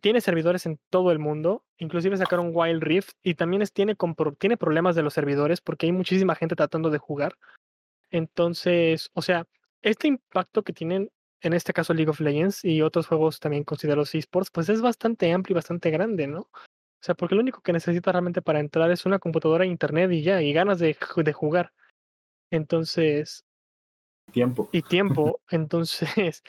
[0.00, 1.64] Tiene servidores en todo el mundo.
[1.78, 3.12] Inclusive sacaron Wild Rift.
[3.22, 3.96] Y también es, tiene,
[4.38, 7.36] tiene problemas de los servidores porque hay muchísima gente tratando de jugar.
[8.10, 9.46] Entonces, o sea,
[9.82, 11.10] este impacto que tienen,
[11.42, 15.30] en este caso League of Legends y otros juegos también considerados esports, pues es bastante
[15.32, 16.40] amplio y bastante grande, ¿no?
[16.40, 20.10] O sea, porque lo único que necesita realmente para entrar es una computadora e internet
[20.10, 21.72] y ya, y ganas de, de jugar.
[22.54, 23.44] Entonces.
[24.32, 24.68] Tiempo.
[24.72, 25.40] Y tiempo.
[25.50, 26.42] Entonces.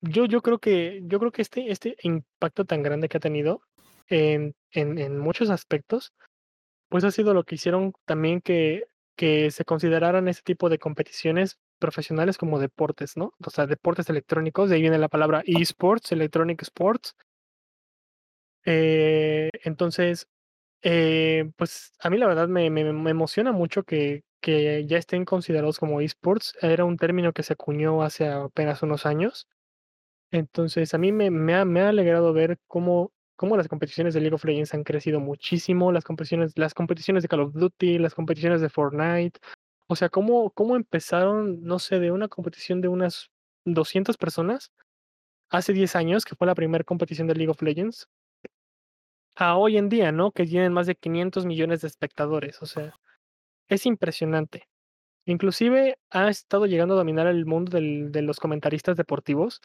[0.00, 3.62] Yo, yo creo que, yo creo que este, este impacto tan grande que ha tenido
[4.06, 6.12] en, en, en muchos aspectos,
[6.88, 8.84] pues ha sido lo que hicieron también que,
[9.16, 13.32] que se consideraran ese tipo de competiciones profesionales como deportes, ¿no?
[13.44, 17.16] O sea, deportes electrónicos, de ahí viene la palabra esports, electronic sports.
[18.64, 20.28] Eh, entonces,
[20.82, 25.24] eh, pues a mí la verdad me, me, me emociona mucho que, que ya estén
[25.24, 26.54] considerados como esports.
[26.60, 29.48] Era un término que se acuñó hace apenas unos años.
[30.32, 34.44] Entonces, a mí me, ha, ha alegrado ver cómo, cómo las competiciones de League of
[34.44, 38.68] Legends han crecido muchísimo, las competiciones, las competiciones de Call of Duty, las competiciones de
[38.68, 39.40] Fortnite.
[39.86, 43.30] O sea, cómo, cómo empezaron, no sé, de una competición de unas
[43.64, 44.72] 200 personas
[45.50, 48.08] hace 10 años, que fue la primera competición de League of Legends,
[49.36, 50.32] a hoy en día, ¿no?
[50.32, 52.62] Que tienen más de 500 millones de espectadores.
[52.62, 52.94] O sea,
[53.72, 54.68] es impresionante.
[55.24, 59.60] Inclusive ha estado llegando a dominar el mundo de los comentaristas deportivos,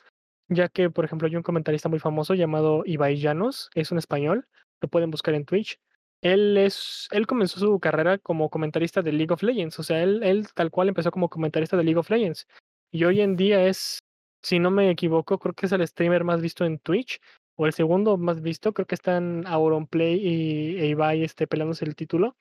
[0.50, 4.48] ya que, por ejemplo, hay un comentarista muy famoso llamado Ibai Llanos, es un español,
[4.82, 5.80] lo pueden buscar en Twitch.
[6.22, 10.24] Él es, él comenzó su carrera como comentarista de League of Legends, o sea, él,
[10.24, 12.48] él tal cual empezó como comentarista de League of Legends.
[12.92, 14.00] Y hoy en día es,
[14.42, 17.20] si no me equivoco, creo que es el streamer más visto en Twitch,
[17.56, 21.96] o el segundo más visto, creo que están Auronplay y e Ibai este, peleándose el
[21.96, 22.36] título.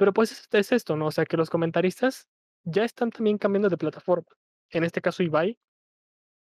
[0.00, 1.08] Pero pues es, es, esto, ¿no?
[1.08, 2.26] O sea, que los comentaristas
[2.64, 4.28] ya están también cambiando de plataforma.
[4.70, 5.58] En este caso, Ibai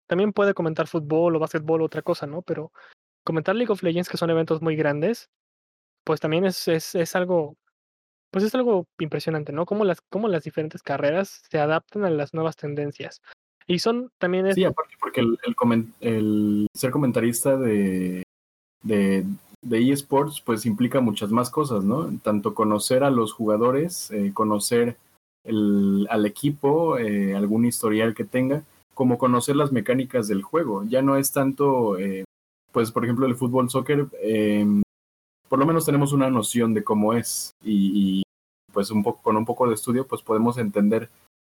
[0.05, 2.41] también puede comentar fútbol o básquetbol o otra cosa, ¿no?
[2.41, 2.73] Pero
[3.23, 5.29] comentar League of Legends, que son eventos muy grandes,
[6.03, 7.55] pues también es, es, es algo,
[8.31, 9.65] pues es algo impresionante, ¿no?
[9.65, 13.21] Cómo las, cómo las diferentes carreras se adaptan a las nuevas tendencias.
[13.65, 14.45] Y son también...
[14.47, 14.55] Es...
[14.55, 18.23] Sí, aparte porque el, el, coment el ser comentarista de,
[18.83, 19.23] de,
[19.61, 22.09] de eSports pues implica muchas más cosas, ¿no?
[22.23, 24.97] Tanto conocer a los jugadores, eh, conocer
[25.43, 30.83] el, al equipo, eh, algún historial que tenga, como conocer las mecánicas del juego.
[30.83, 32.25] Ya no es tanto, eh,
[32.71, 34.83] pues por ejemplo el fútbol, soccer, em,
[35.49, 38.23] por lo menos tenemos una noción de cómo es y, y
[38.73, 41.09] pues un poco, con un poco de estudio pues podemos entender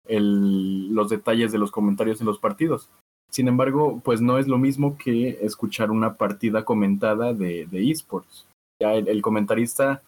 [0.07, 2.89] el, los detalles de los comentarios en los partidos.
[3.31, 8.45] Sin embargo, pues no es lo mismo que escuchar una partida comentada de, esports.
[8.81, 10.01] Ya el, comentarista,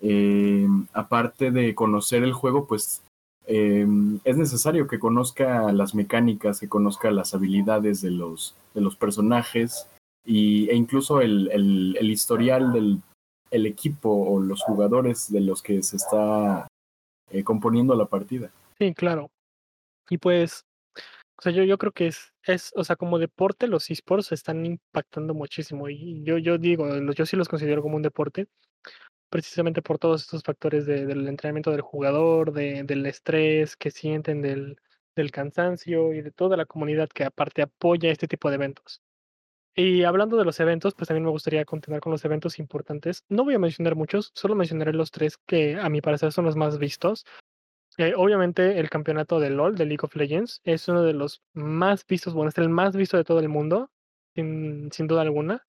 [0.00, 3.02] eh, aparte de conocer el juego, pues
[3.46, 3.86] eh,
[4.24, 9.88] es necesario que conozca las mecánicas, que conozca las habilidades de los, de los personajes
[10.24, 13.00] y, e incluso el, historial del
[13.50, 16.66] el equipo o los jugadores de los que se está
[17.30, 18.50] eh, componiendo la partida.
[18.78, 19.30] Sí, claro.
[20.10, 20.64] Y pues
[21.38, 24.64] o sea, yo, yo creo que es, es, o sea, como deporte, los esports están
[24.66, 25.88] impactando muchísimo.
[25.88, 28.48] Y yo, yo digo, yo sí los considero como un deporte,
[29.30, 34.42] precisamente por todos estos factores de, del entrenamiento del jugador, de, del estrés que sienten,
[34.42, 34.76] del,
[35.16, 39.02] del cansancio y de toda la comunidad que aparte apoya este tipo de eventos.
[39.76, 43.24] Y hablando de los eventos, pues también me gustaría continuar con los eventos importantes.
[43.28, 46.54] No voy a mencionar muchos, solo mencionaré los tres que a mi parecer son los
[46.54, 47.24] más vistos.
[48.16, 52.34] Obviamente el campeonato de LOL, de League of Legends, es uno de los más vistos,
[52.34, 53.90] bueno, es el más visto de todo el mundo,
[54.34, 55.64] sin, duda alguna.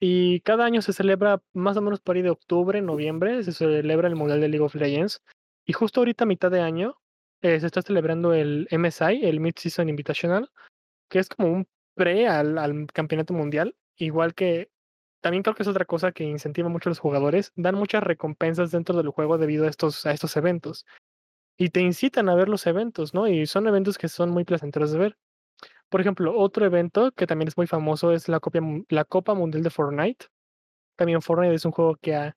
[0.00, 4.08] Y cada año se celebra más o menos por ahí de octubre, noviembre, se celebra
[4.08, 5.22] el Mundial de League of Legends.
[5.64, 6.96] Y justo ahorita, a mitad de año,
[7.42, 10.50] eh, se está celebrando el MSI, el Mid-Season Invitational,
[11.08, 14.72] que es como un pre al, al campeonato mundial, igual que
[15.22, 18.72] también creo que es otra cosa que incentiva mucho a los jugadores, dan muchas recompensas
[18.72, 20.84] dentro del juego debido a estos, a estos eventos.
[21.56, 23.26] Y te incitan a ver los eventos, ¿no?
[23.28, 25.16] Y son eventos que son muy placenteros de ver.
[25.88, 30.26] Por ejemplo, otro evento que también es muy famoso es la, Copa Mundial de Fortnite.
[30.96, 32.36] También Fortnite es un juego que ha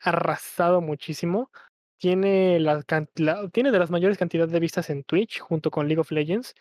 [0.00, 1.50] arrasado muchísimo.
[1.98, 2.58] Tiene,
[3.52, 6.54] tiene de las mayores cantidades de vistas en Twitch junto con League of Legends.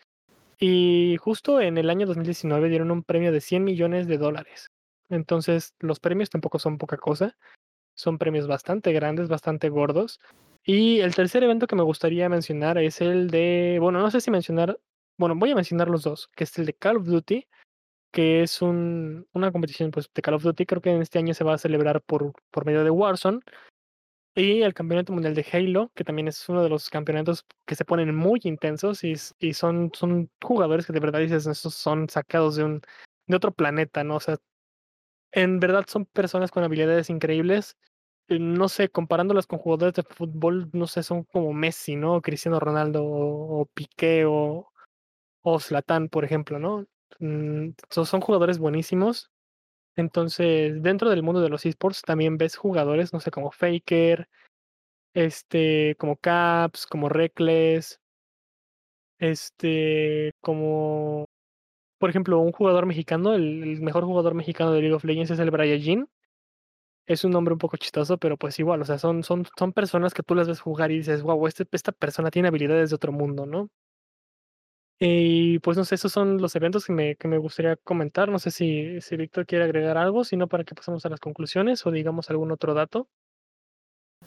[0.59, 4.67] Y justo en el año 2019 dieron un premio de 100 millones de dólares.
[5.09, 7.35] Entonces, los premios tampoco son poca cosa.
[7.95, 10.19] Son premios bastante grandes, bastante gordos.
[10.65, 14.31] Y el tercer evento que me gustaría mencionar es el de, bueno, no sé si
[14.31, 14.79] mencionar,
[15.17, 17.47] bueno, voy a mencionar los dos, que es el de Call of Duty,
[18.11, 21.35] que es un, una competición pues, de Call of Duty, creo que en este año
[21.35, 23.41] se va a celebrar por, por medio de Warzone.
[24.33, 27.85] Y el Campeonato Mundial de Halo, que también es uno de los campeonatos que se
[27.85, 32.55] ponen muy intensos y, y son, son jugadores que de verdad dices, estos son sacados
[32.55, 32.81] de un
[33.27, 34.17] de otro planeta, ¿no?
[34.17, 34.37] O sea,
[35.31, 37.77] en verdad son personas con habilidades increíbles.
[38.27, 42.21] Eh, No sé, comparándolas con jugadores de fútbol, no sé, son como Messi, ¿no?
[42.21, 44.71] Cristiano Ronaldo o, Piqué o,
[45.43, 45.59] o
[46.11, 46.85] por ejemplo, ¿no?
[47.19, 49.31] Mm, so- son jugadores buenísimos.
[49.97, 54.29] Entonces, dentro del mundo de los esports también ves jugadores, no sé, como Faker,
[55.13, 57.99] este, como Caps, como Reckless,
[59.19, 61.25] este, como,
[61.99, 65.51] por ejemplo, un jugador mexicano, el, mejor jugador mexicano de League of Legends es el
[65.51, 66.09] Brian
[67.07, 70.13] Es un nombre un poco chistoso, pero pues igual, o sea, son, son, son personas
[70.13, 73.11] que tú las ves jugar y dices, wow, este, esta persona tiene habilidades de otro
[73.11, 73.69] mundo, ¿no?
[74.99, 78.29] Y pues no sé, esos son los eventos que me, que me gustaría comentar.
[78.29, 81.85] No sé si, si Víctor quiere agregar algo, sino para que pasemos a las conclusiones
[81.85, 83.07] o digamos algún otro dato.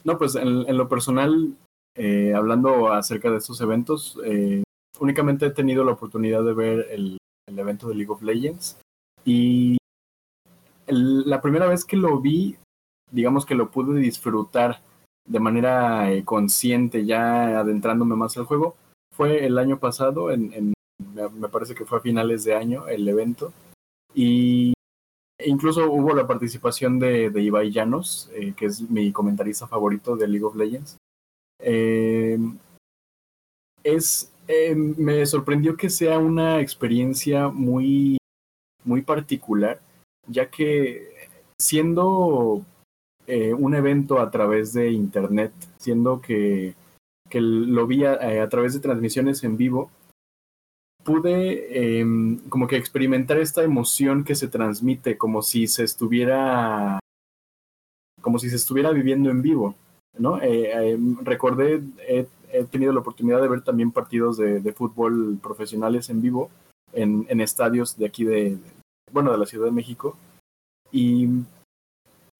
[0.03, 1.55] No, pues en, lo personal,
[1.95, 4.63] eh, hablando acerca de estos eventos, eh,
[4.99, 7.17] únicamente he tenido la oportunidad de ver el,
[7.47, 8.79] el evento de League of Legends
[9.25, 9.77] y
[10.87, 12.57] la primera vez que lo vi,
[13.11, 14.81] digamos que lo pude disfrutar
[15.27, 18.75] de manera eh, consciente, ya adentrándome más al juego,
[19.15, 20.73] fue el año pasado, en,
[21.13, 23.53] me- parece que fue a finales de año el evento,
[24.13, 24.73] y
[25.45, 30.45] incluso hubo la participación de, de Llanos, eh, que es mi comentarista favorito de League
[30.45, 30.97] of Legends.
[31.61, 32.39] Eh,
[33.83, 38.17] es, eh, me sorprendió que sea una experiencia muy,
[38.83, 39.79] muy particular,
[40.27, 41.27] ya que
[41.61, 42.65] siendo
[43.29, 46.75] eh, un evento a través de internet, siendo que,
[47.29, 49.89] que lo vi a, eh, a través de transmisiones en vivo,
[51.03, 51.67] pude
[52.01, 52.05] eh,
[52.49, 56.99] como que experimentar esta emoción que se transmite como si se estuviera
[58.21, 59.75] como si se estuviera viviendo en vivo
[60.17, 62.27] no Eh, eh, recordé he,
[62.65, 66.49] tenido la oportunidad de ver también partidos de, de fútbol profesionales en vivo
[66.91, 68.57] en, en estadios de aquí de-
[69.13, 70.17] bueno de la Ciudad de México
[70.91, 71.27] y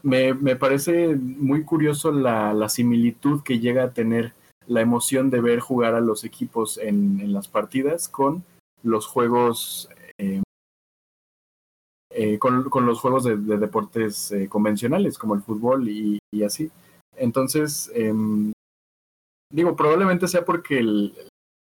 [0.03, 4.33] me, me parece muy curioso la, la similitud que llega a tener
[4.67, 8.43] la emoción de ver jugar a los equipos en, en las partidas con
[8.83, 10.41] los juegos eh,
[12.11, 16.43] eh, con, con, los juegos de, de deportes eh, convencionales como el fútbol y, y
[16.43, 16.71] así.
[17.15, 18.13] Entonces eh,
[19.51, 21.13] digo probablemente sea porque el,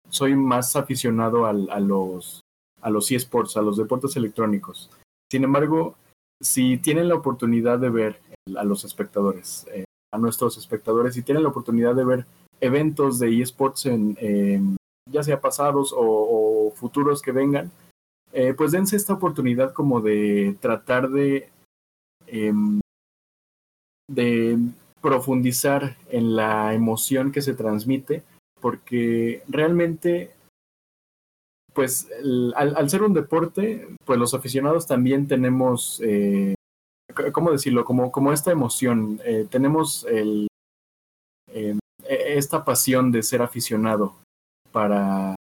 [0.10, 2.42] soy más aficionado al, a los
[2.82, 4.90] a los esports a los deportes electrónicos.
[5.32, 5.96] Sin embargo
[6.44, 8.20] si tienen la oportunidad de ver
[8.58, 12.26] a los espectadores eh, a nuestros espectadores si tienen la oportunidad de ver
[12.62, 14.78] eventos de esports en,
[15.10, 17.72] ya sea pasados o, futuros que vengan,
[18.32, 22.54] eh, pues dense esta oportunidad como de tratar eh,
[24.10, 24.58] de
[25.02, 28.24] profundizar en la emoción que se transmite,
[28.60, 30.32] porque realmente,
[31.74, 36.56] pues el, al, al, ser un deporte, pues los aficionados también tenemos, eh,
[37.32, 37.86] ¿cómo decirlo?
[37.86, 40.48] Como, esta emoción, eh, tenemos el,
[41.48, 44.16] eh, esta pasión de ser aficionado
[44.72, 45.36] para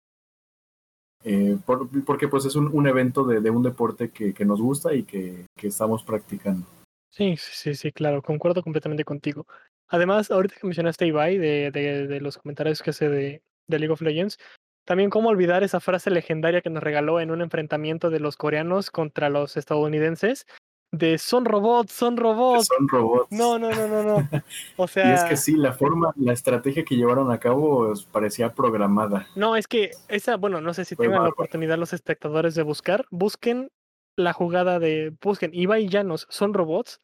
[1.23, 5.45] eh, por, porque pues es un, evento de, un deporte que, nos gusta y que,
[5.63, 6.67] estamos practicando.
[7.11, 9.47] Sí, sí, sí, claro, concuerdo completamente contigo.
[9.89, 14.39] Además, ahorita que mencionaste Ibai de, de, los comentarios que hace de, League of Legends,
[14.85, 18.91] también cómo olvidar esa frase legendaria que nos regaló en un enfrentamiento de los coreanos
[18.91, 20.47] contra los estadounidenses,
[20.93, 22.67] de son robots, son robots.
[22.67, 23.31] Son robots.
[23.31, 24.29] No, no, no, no, no.
[24.77, 25.09] O sea.
[25.11, 29.29] y es que sí, la forma, la estrategia que llevaron a cabo parecía programada.
[29.37, 32.63] No, es que esa, bueno, no sé si Fue tengan la oportunidad los espectadores de
[32.63, 33.71] buscar, busquen
[34.17, 37.01] la jugada de, busquen Ibai y Llanos, son robots.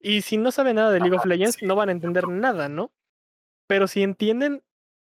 [0.00, 1.66] Y si no saben nada de League of Legends, sí.
[1.66, 2.92] no van a entender nada, ¿no?
[3.66, 4.62] Pero si entienden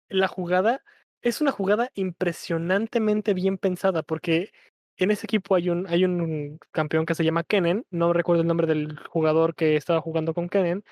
[0.09, 0.81] la jugada,
[1.21, 4.51] es una jugada impresionantemente bien pensada porque
[4.97, 8.47] en ese equipo hay un, hay un campeón que se llama Kennen, no recuerdo el
[8.47, 10.83] nombre del jugador que estaba jugando con Kennen,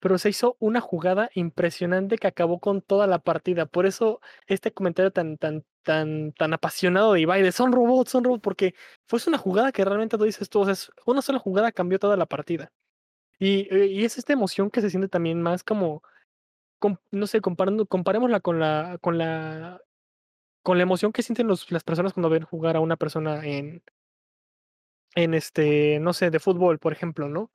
[0.00, 3.66] pero se hizo una jugada impresionante que acabó con toda la partida.
[3.66, 8.42] Por eso este comentario tan, tan, tan, tan apasionado de Ibai son robots, son robots,
[8.42, 8.74] porque
[9.06, 12.16] fue una jugada que realmente tú dices tú, o sea, una sola jugada cambió toda
[12.16, 12.72] la partida.
[13.38, 16.02] Y, eh, y es esta emoción que se siente también más como,
[17.10, 19.80] no sé, comparando, comparémosla con la, con la,
[20.62, 23.82] con la emoción que sienten los, las personas cuando ven jugar a una persona en,
[25.14, 27.50] en este, no sé, de fútbol, por ejemplo, ¿no?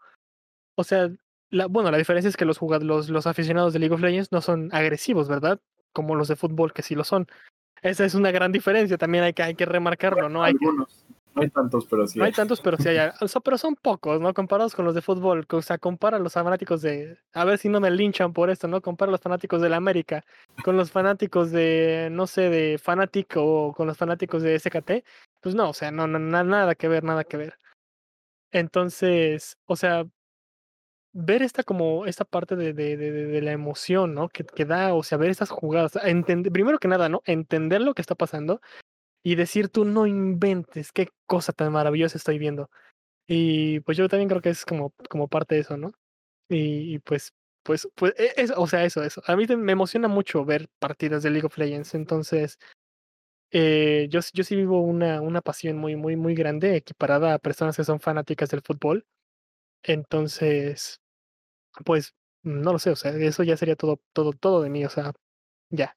[0.76, 1.10] O sea,
[1.50, 4.42] la, bueno, la diferencia es que los, los, los aficionados de League of Legends no
[4.42, 5.60] son agresivos, ¿verdad?
[5.94, 7.28] Como los de fútbol que sí lo son.
[7.82, 10.44] Esa es una gran diferencia, también hay que, hay que remarcarlo, ¿no?
[11.38, 12.20] No hay tantos, pero sí.
[12.20, 13.10] no hay tantos, pero sí hay.
[13.22, 14.34] o sea, pero son pocos, ¿no?
[14.34, 15.46] Comparados con los de fútbol.
[15.50, 17.18] O sea, compara a los fanáticos de.
[17.34, 18.82] A ver si no me linchan por esto, ¿no?
[18.82, 20.26] Compara a los fanáticos del América
[20.64, 25.04] con los fanáticos de, no sé, de Fanatic o con los fanáticos de SKT.
[25.42, 27.60] Pues no, o sea, no, no, na- nada que ver, nada que ver.
[28.52, 30.06] Entonces, o sea,
[31.14, 34.30] ver esta como, esta parte de, de, de, de- de la emoción, ¿no?
[34.30, 35.96] Que, que da, o sea, ver estas jugadas.
[36.04, 37.22] entender- primero que nada, ¿no?
[37.26, 38.62] Entender lo que está pasando
[39.28, 42.70] y decir tú no inventes, qué cosa tan maravillosa estoy viendo.
[43.28, 45.92] Y pues yo también creo que es como, como parte de eso, ¿no?
[46.50, 49.22] Y, pues, pues, pues, e- es, o sea, eso, eso.
[49.28, 52.60] A mí me emociona mucho ver partidas de League of Legends, entonces
[53.52, 57.78] eh, yo, yo sí vivo una, una pasión muy, muy, muy grande, equiparada a personas
[57.78, 59.06] que son fanáticas del fútbol.
[59.84, 61.02] Entonces,
[61.86, 62.14] pues,
[62.44, 65.14] no lo sé, o sea, eso ya sería todo, todo, todo de mí, o sea,
[65.72, 65.96] ya,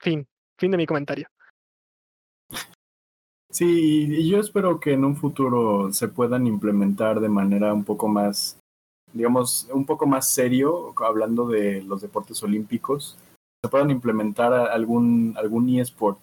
[0.00, 1.28] fin, fin de mi comentario.
[3.52, 8.08] Sí, y yo espero que en un futuro se puedan implementar de manera un poco
[8.08, 8.58] más,
[9.12, 13.18] digamos, un poco más serio, hablando de los deportes olímpicos,
[13.62, 16.18] se puedan implementar algún, algún eSport.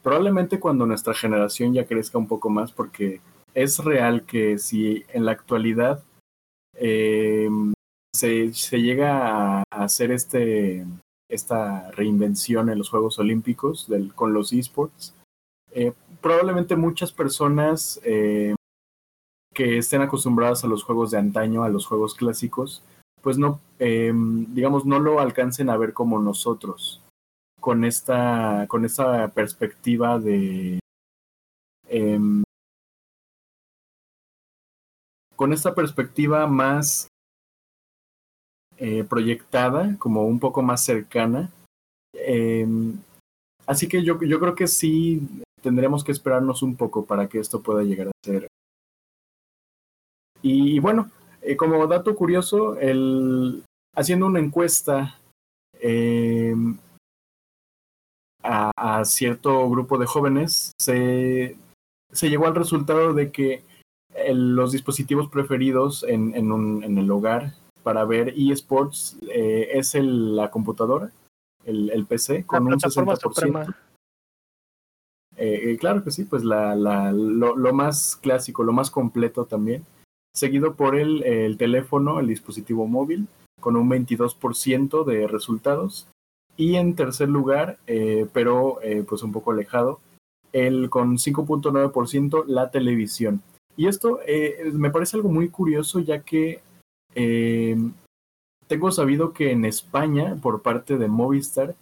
[0.00, 3.20] Probablemente cuando nuestra generación ya crezca un poco más, porque
[3.52, 6.04] es real que si en la actualidad
[6.74, 7.50] eh,
[8.14, 10.86] se, se llega a hacer este,
[11.28, 15.14] esta reinvención en los Juegos Olímpicos del, con los eSports,
[15.72, 18.54] eh, probablemente muchas personas eh,
[19.54, 22.82] que estén acostumbradas a los juegos de antaño, a los juegos clásicos,
[23.20, 27.02] pues no, eh, digamos, no lo alcancen a ver como nosotros,
[27.60, 30.80] con esta, con esta perspectiva de,
[31.88, 32.42] em,
[35.36, 37.08] con esta perspectiva más
[38.76, 41.50] eh, proyectada, como un poco más cercana.
[42.14, 42.98] Em,
[43.66, 47.62] así que yo, yo creo que sí tendremos que esperarnos un poco para que esto
[47.62, 48.46] pueda llegar a ser.
[50.42, 51.10] Y, bueno,
[51.42, 53.62] eh, como dato curioso, el,
[53.94, 55.18] haciendo una encuesta
[55.80, 56.54] eh,
[58.42, 61.56] a, a, cierto grupo de jóvenes, se,
[62.10, 63.62] se, llegó al resultado de que
[64.14, 69.94] el, los dispositivos preferidos en, en, un, en, el hogar para ver eSports eh, es
[69.94, 71.10] el, la computadora,
[71.64, 73.20] el, el PC, con la un 60%.
[73.20, 73.76] Suprema.
[75.42, 79.84] Eh, claro que sí, pues la, lo, más clásico, lo más completo también,
[80.34, 83.26] seguido por el, el teléfono, el dispositivo móvil,
[83.58, 86.06] con un 22% de resultados.
[86.56, 89.98] Y en tercer lugar, eh, pero eh, pues un poco alejado,
[90.52, 93.42] el con 5.9% la televisión.
[93.76, 96.60] Y esto eh, me parece algo muy curioso ya que
[97.14, 97.76] eh,
[98.66, 101.74] tengo sabido que en España, por parte de Movistar,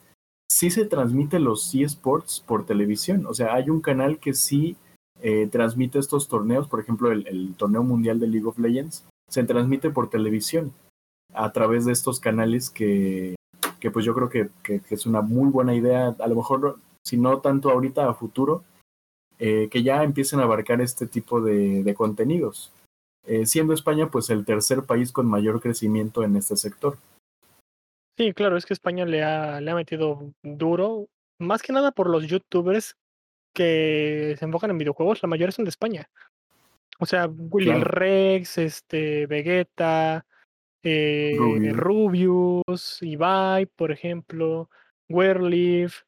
[0.51, 3.27] sí se transmite los eSports por televisión.
[3.27, 4.77] O sea, hay un canal que sí
[5.21, 9.91] eh, transmite estos torneos, por ejemplo, el, torneo mundial de League of Legends, se transmite
[9.91, 10.73] por televisión
[11.35, 13.35] a través de estos canales que,
[13.81, 14.51] que pues yo creo que,
[14.91, 18.65] es una muy buena idea, a lo mejor, si no tanto ahorita, a futuro,
[19.39, 22.73] eh, que ya empiecen a abarcar este tipo de, de contenidos.
[23.29, 26.97] Eh, siendo España pues el tercer país con mayor crecimiento en este sector.
[28.19, 31.09] Sí, claro, es que España le ha, le ha metido duro,
[31.39, 32.97] más que nada por los youtubers
[33.55, 36.11] que se enfocan en videojuegos, la mayoría son de España.
[36.99, 37.85] O sea, Willy claro.
[37.85, 40.27] Rex, este, Vegeta,
[40.83, 41.77] eh, Rubius.
[41.77, 44.69] Rubius, Ibai, por ejemplo,
[45.09, 46.03] Werleaf,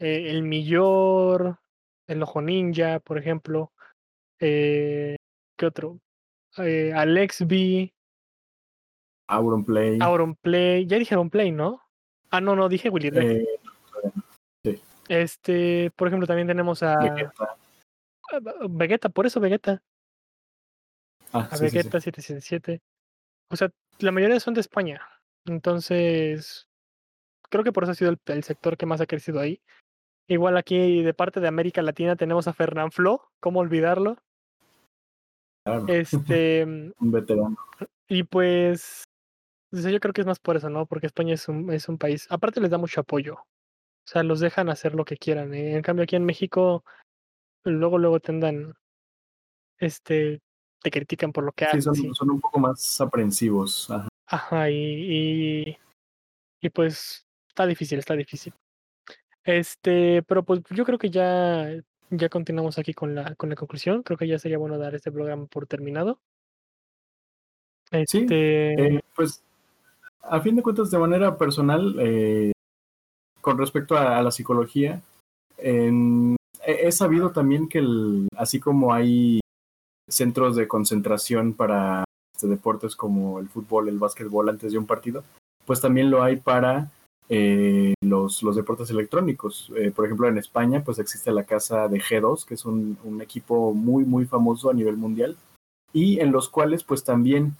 [0.00, 1.60] eh, El Millor,
[2.08, 3.72] El Ojo Ninja, por ejemplo.
[4.40, 5.14] Eh,
[5.56, 6.00] ¿Qué otro?
[6.58, 7.93] Eh, Alex B.
[9.26, 9.98] Auronplay.
[10.00, 10.86] Auronplay.
[10.86, 11.80] Ya dije Auronplay, ¿no?
[12.30, 13.30] Ah, no, no, dije Willy Rex.
[13.30, 13.60] Eh,
[14.64, 14.82] sí.
[15.08, 17.56] Este, por ejemplo, también tenemos a Vegeta,
[18.32, 19.82] a Vegeta por eso Vegeta.
[21.32, 22.10] ah, A sí, Vegeta sí.
[22.10, 22.80] 777.
[23.50, 23.70] O sea,
[24.00, 25.00] la mayoría son de España.
[25.46, 26.66] Entonces,
[27.50, 29.60] creo que por eso ha sido el, el sector que más ha crecido ahí.
[30.26, 34.16] Igual aquí de parte de América Latina tenemos a Fernán Flo, ¿cómo olvidarlo?
[35.66, 36.64] Claro, Este,
[36.98, 37.56] un veterano.
[38.08, 39.04] y pues,
[39.76, 40.86] sea, yo creo que es más por eso, ¿no?
[40.86, 44.40] Porque España es un, es un país, aparte les da mucho apoyo, o sea, los
[44.40, 45.54] dejan hacer lo que quieran.
[45.54, 45.74] ¿eh?
[45.76, 46.84] En cambio aquí en México,
[47.64, 48.74] luego, luego te andan,
[49.78, 50.40] este,
[50.82, 51.84] te critican por lo que Sí, haces.
[51.84, 53.90] son, son un poco más aprensivos.
[53.90, 54.08] Ajá.
[54.26, 55.78] Ajá, y, y,
[56.60, 58.54] y pues está difícil, está difícil.
[59.44, 61.70] Este, pero pues yo creo que ya,
[62.10, 64.02] ya continuamos aquí con la, con la conclusión.
[64.02, 66.20] Creo que ya sería bueno dar este programa por terminado.
[68.06, 69.44] Sí, Este, Eh, pues,
[70.28, 72.52] a fin de cuentas, de manera personal, eh,
[73.40, 75.02] con respecto a, la psicología,
[75.58, 79.40] en- he, he sabido también que el- así como hay
[80.08, 82.04] centros de concentración para
[82.34, 85.24] este, deportes como el fútbol, el básquetbol antes de un partido,
[85.66, 86.90] pues también lo hay para
[87.30, 89.72] eh, los, los deportes electrónicos.
[89.76, 93.22] Eh, por ejemplo, en España, pues existe la casa de G2, que es un, un
[93.22, 95.36] equipo muy, muy famoso a nivel mundial,
[95.92, 97.56] y en los cuales, pues también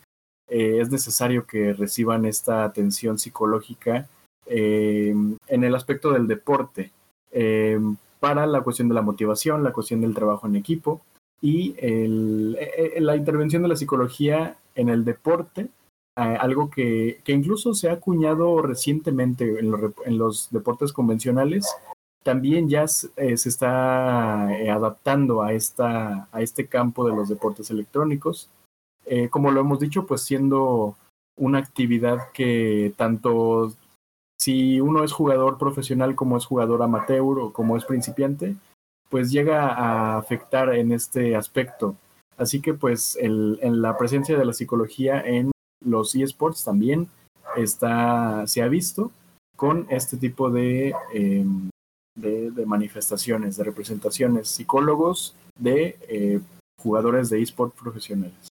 [0.49, 4.09] eh, es necesario que reciban esta atención psicológica
[4.47, 5.15] eh,
[5.49, 6.93] en el aspecto del deporte,
[7.33, 7.81] eh,
[8.21, 11.03] para la cuestión de la motivación, la cuestión del trabajo en equipo
[11.41, 15.69] y la intervención de la psicología en el deporte,
[16.15, 21.67] algo que, que incluso se ha acuñado recientemente en los, en los deportes convencionales,
[22.23, 28.49] también ya se está adaptando a, esta, a este campo de los deportes electrónicos
[29.07, 30.97] eh, como lo hemos dicho, pues siendo
[31.37, 33.73] una actividad que tanto
[34.39, 38.57] si uno es jugador profesional como es jugador amateur o como es principiante,
[39.09, 41.97] pues llega a afectar en este aspecto.
[42.37, 45.53] Así que pues el, en la presencia de la psicología en
[45.85, 47.09] los eSports también
[47.57, 49.13] está, se ha visto
[49.57, 50.95] con este tipo de,
[52.15, 56.41] de manifestaciones, de representaciones, psicólogos de eh,
[56.81, 58.49] jugadores de eSports profesionales.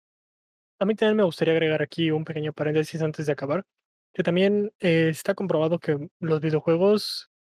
[0.83, 3.65] A mí también me gustaría agregar aquí un pequeño paréntesis antes de acabar,
[4.13, 7.31] que también eh, está comprobado que los videojuegos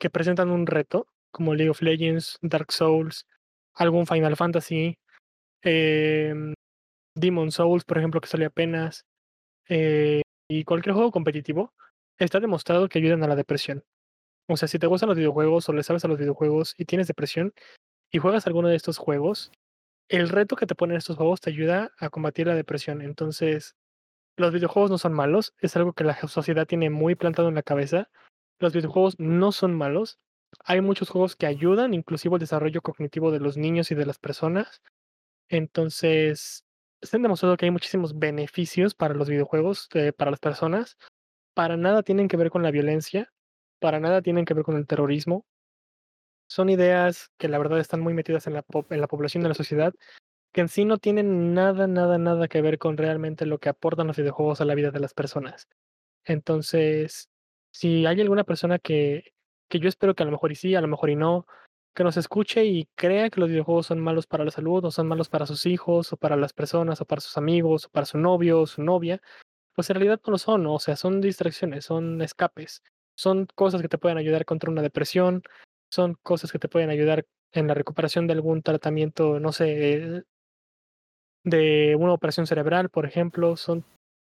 [0.00, 3.26] que presentan un reto, como League of Legends, Dark Souls,
[3.74, 4.98] algún Final Fantasy,
[5.62, 6.52] em,
[7.14, 9.04] Demon Souls, por ejemplo, que salió apenas,
[9.68, 11.72] eh, y cualquier juego competitivo,
[12.18, 13.84] está demostrado que ayudan a la depresión.
[14.48, 17.06] O sea, si te gustan los videojuegos o le sabes a los videojuegos y tienes
[17.06, 17.52] depresión
[18.10, 19.52] y juegas alguno de estos juegos,
[20.10, 23.00] el reto que te ponen estos juegos te ayuda a combatir la depresión.
[23.00, 23.76] Entonces,
[24.36, 27.62] los videojuegos no son malos, es algo que la sociedad tiene muy plantado en la
[27.62, 28.10] cabeza.
[28.58, 30.18] Los videojuegos no son malos.
[30.64, 34.18] Hay muchos juegos que ayudan, inclusive el desarrollo cognitivo de los niños y de las
[34.18, 34.82] personas.
[35.48, 36.64] Entonces,
[37.02, 40.96] se han demostrado que hay muchísimos beneficios para los videojuegos, eh, para las personas.
[41.54, 43.32] Para nada tienen que ver con la violencia,
[43.80, 45.46] para nada tienen que ver con el terrorismo.
[46.50, 49.54] Son ideas que la verdad están muy metidas en la, en la población de la
[49.54, 49.94] sociedad,
[50.52, 54.08] que en sí no tienen nada, nada, nada que ver con realmente lo que aportan
[54.08, 55.68] los videojuegos a la vida de las personas.
[56.24, 57.28] Entonces,
[57.72, 59.32] si hay alguna persona que,
[59.68, 61.46] que yo espero que a lo mejor y sí, a lo mejor y no,
[61.94, 65.06] que nos escuche y crea que los videojuegos son malos para la salud, o son
[65.06, 68.18] malos para sus hijos, o para las personas, o para sus amigos, o para su
[68.18, 69.20] novio, o su novia,
[69.76, 72.82] pues en realidad no lo son, o sea, son distracciones, son escapes,
[73.16, 75.42] son cosas que te pueden ayudar contra una depresión,
[75.90, 80.24] son cosas que te pueden ayudar en la recuperación de algún tratamiento, no sé,
[81.44, 83.84] de una operación cerebral, por ejemplo, son,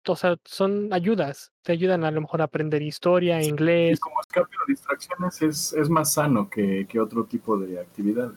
[0.06, 4.00] o sea, son ayudas, te ayudan a lo mejor a aprender historia, inglés.
[4.00, 8.32] como escape o distracciones es, es más sano que, que otro tipo de actividad.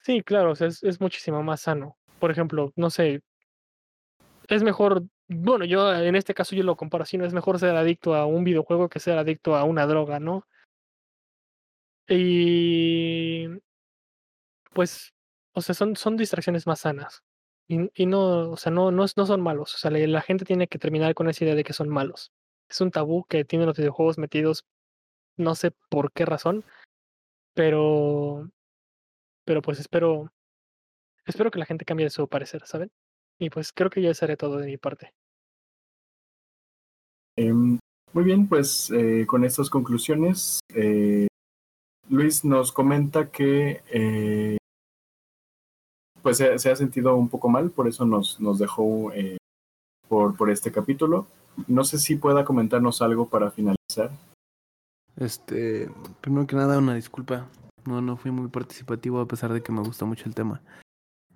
[0.00, 1.96] Sí, claro, o sea, es, es muchísimo más sano.
[2.18, 3.22] Por ejemplo, no sé,
[4.48, 7.76] es mejor, bueno, yo en este caso yo lo comparo así, no es mejor ser
[7.76, 10.44] adicto a un videojuego que ser adicto a una droga, ¿no?
[12.12, 13.46] Y
[14.72, 15.14] pues,
[15.52, 17.22] o sea, son, son distracciones más sanas.
[17.68, 19.76] Y, no, o sea, no, no, no son malos.
[19.76, 22.32] O sea, la, gente tiene que terminar con esa idea de que son malos.
[22.68, 24.64] Es un tabú que tienen los videojuegos metidos,
[25.36, 26.64] no sé por qué razón,
[27.54, 28.50] pero,
[29.44, 30.32] pero pues espero,
[31.26, 32.90] espero que la gente cambie su parecer, ¿saben?
[33.38, 35.14] Y pues creo que ya seré todo de mi parte.
[37.36, 37.78] Em,
[38.12, 41.28] muy bien, pues eh, con estas conclusiones, eh,
[42.10, 44.58] Luis nos comenta que eh,
[46.22, 49.38] pues se, se ha sentido un poco mal, por eso nos, nos dejó eh,
[50.08, 51.26] por, por este capítulo.
[51.66, 54.10] No sé si pueda comentarnos algo para finalizar.
[55.16, 57.48] Este, primero que nada, una disculpa.
[57.86, 60.60] No, no fui muy participativo a pesar de que me gusta mucho el tema.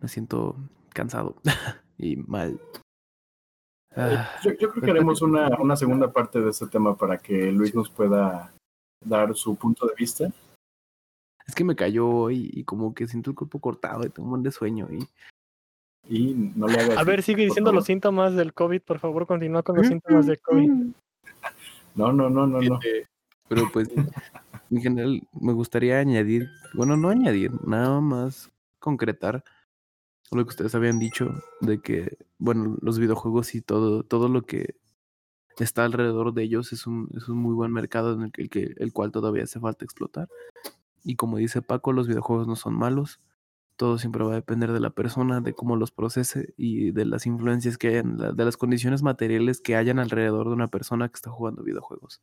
[0.00, 0.56] Me siento
[0.90, 1.36] cansado
[1.98, 2.60] y mal.
[3.96, 7.18] Eh, Ah, yo, yo creo que haremos una, una segunda parte de este tema para
[7.18, 8.52] que Luis nos pueda
[9.04, 10.32] dar su punto de vista.
[11.46, 14.30] Es que me cayó hoy y como que siento el cuerpo cortado y tengo un
[14.30, 15.06] buen de sueño y
[16.08, 16.98] Y no le hagas.
[16.98, 20.40] A ver, sigue diciendo los síntomas del COVID, por favor, continúa con los síntomas del
[20.40, 20.70] COVID.
[21.94, 22.74] No, no, no, no, no.
[22.74, 23.06] Este,
[23.48, 23.88] Pero pues,
[24.70, 29.44] en general, me gustaría añadir, bueno, no añadir, nada más concretar
[30.32, 34.74] lo que ustedes habían dicho de que, bueno, los videojuegos y todo, todo lo que
[35.58, 38.50] está alrededor de ellos es un, es un muy buen mercado en el que, el
[38.50, 40.28] que- el cual todavía hace falta explotar.
[41.04, 43.20] Y como dice Paco, los videojuegos no son malos.
[43.76, 47.26] Todo siempre va a depender de la persona, de cómo los procese y de las
[47.26, 51.30] influencias que hayan, de las condiciones materiales que hayan alrededor de una persona que está
[51.30, 52.22] jugando videojuegos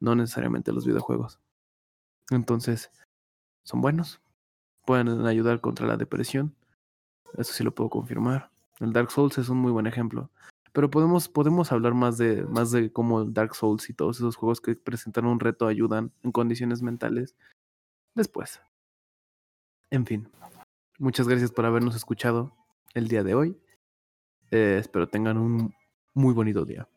[0.00, 1.40] no necesariamente los videojuegos.
[2.30, 2.90] Entonces,
[3.64, 4.20] son buenos.
[4.84, 6.54] Pueden ayudar contra la depresión.
[7.36, 8.50] Eso sí lo puedo confirmar.
[8.80, 10.30] El Dark Souls es un muy buen ejemplo.
[10.72, 14.60] Pero podemos, podemos hablar más de, más de cómo Dark Souls y todos esos juegos
[14.60, 17.34] que presentan un reto ayudan en condiciones mentales
[18.16, 18.60] después.
[19.90, 20.28] En fin,
[20.98, 22.52] muchas gracias por habernos escuchado
[22.94, 23.56] el día de hoy.
[24.50, 25.74] Eh, espero tengan un
[26.14, 26.88] muy bonito día.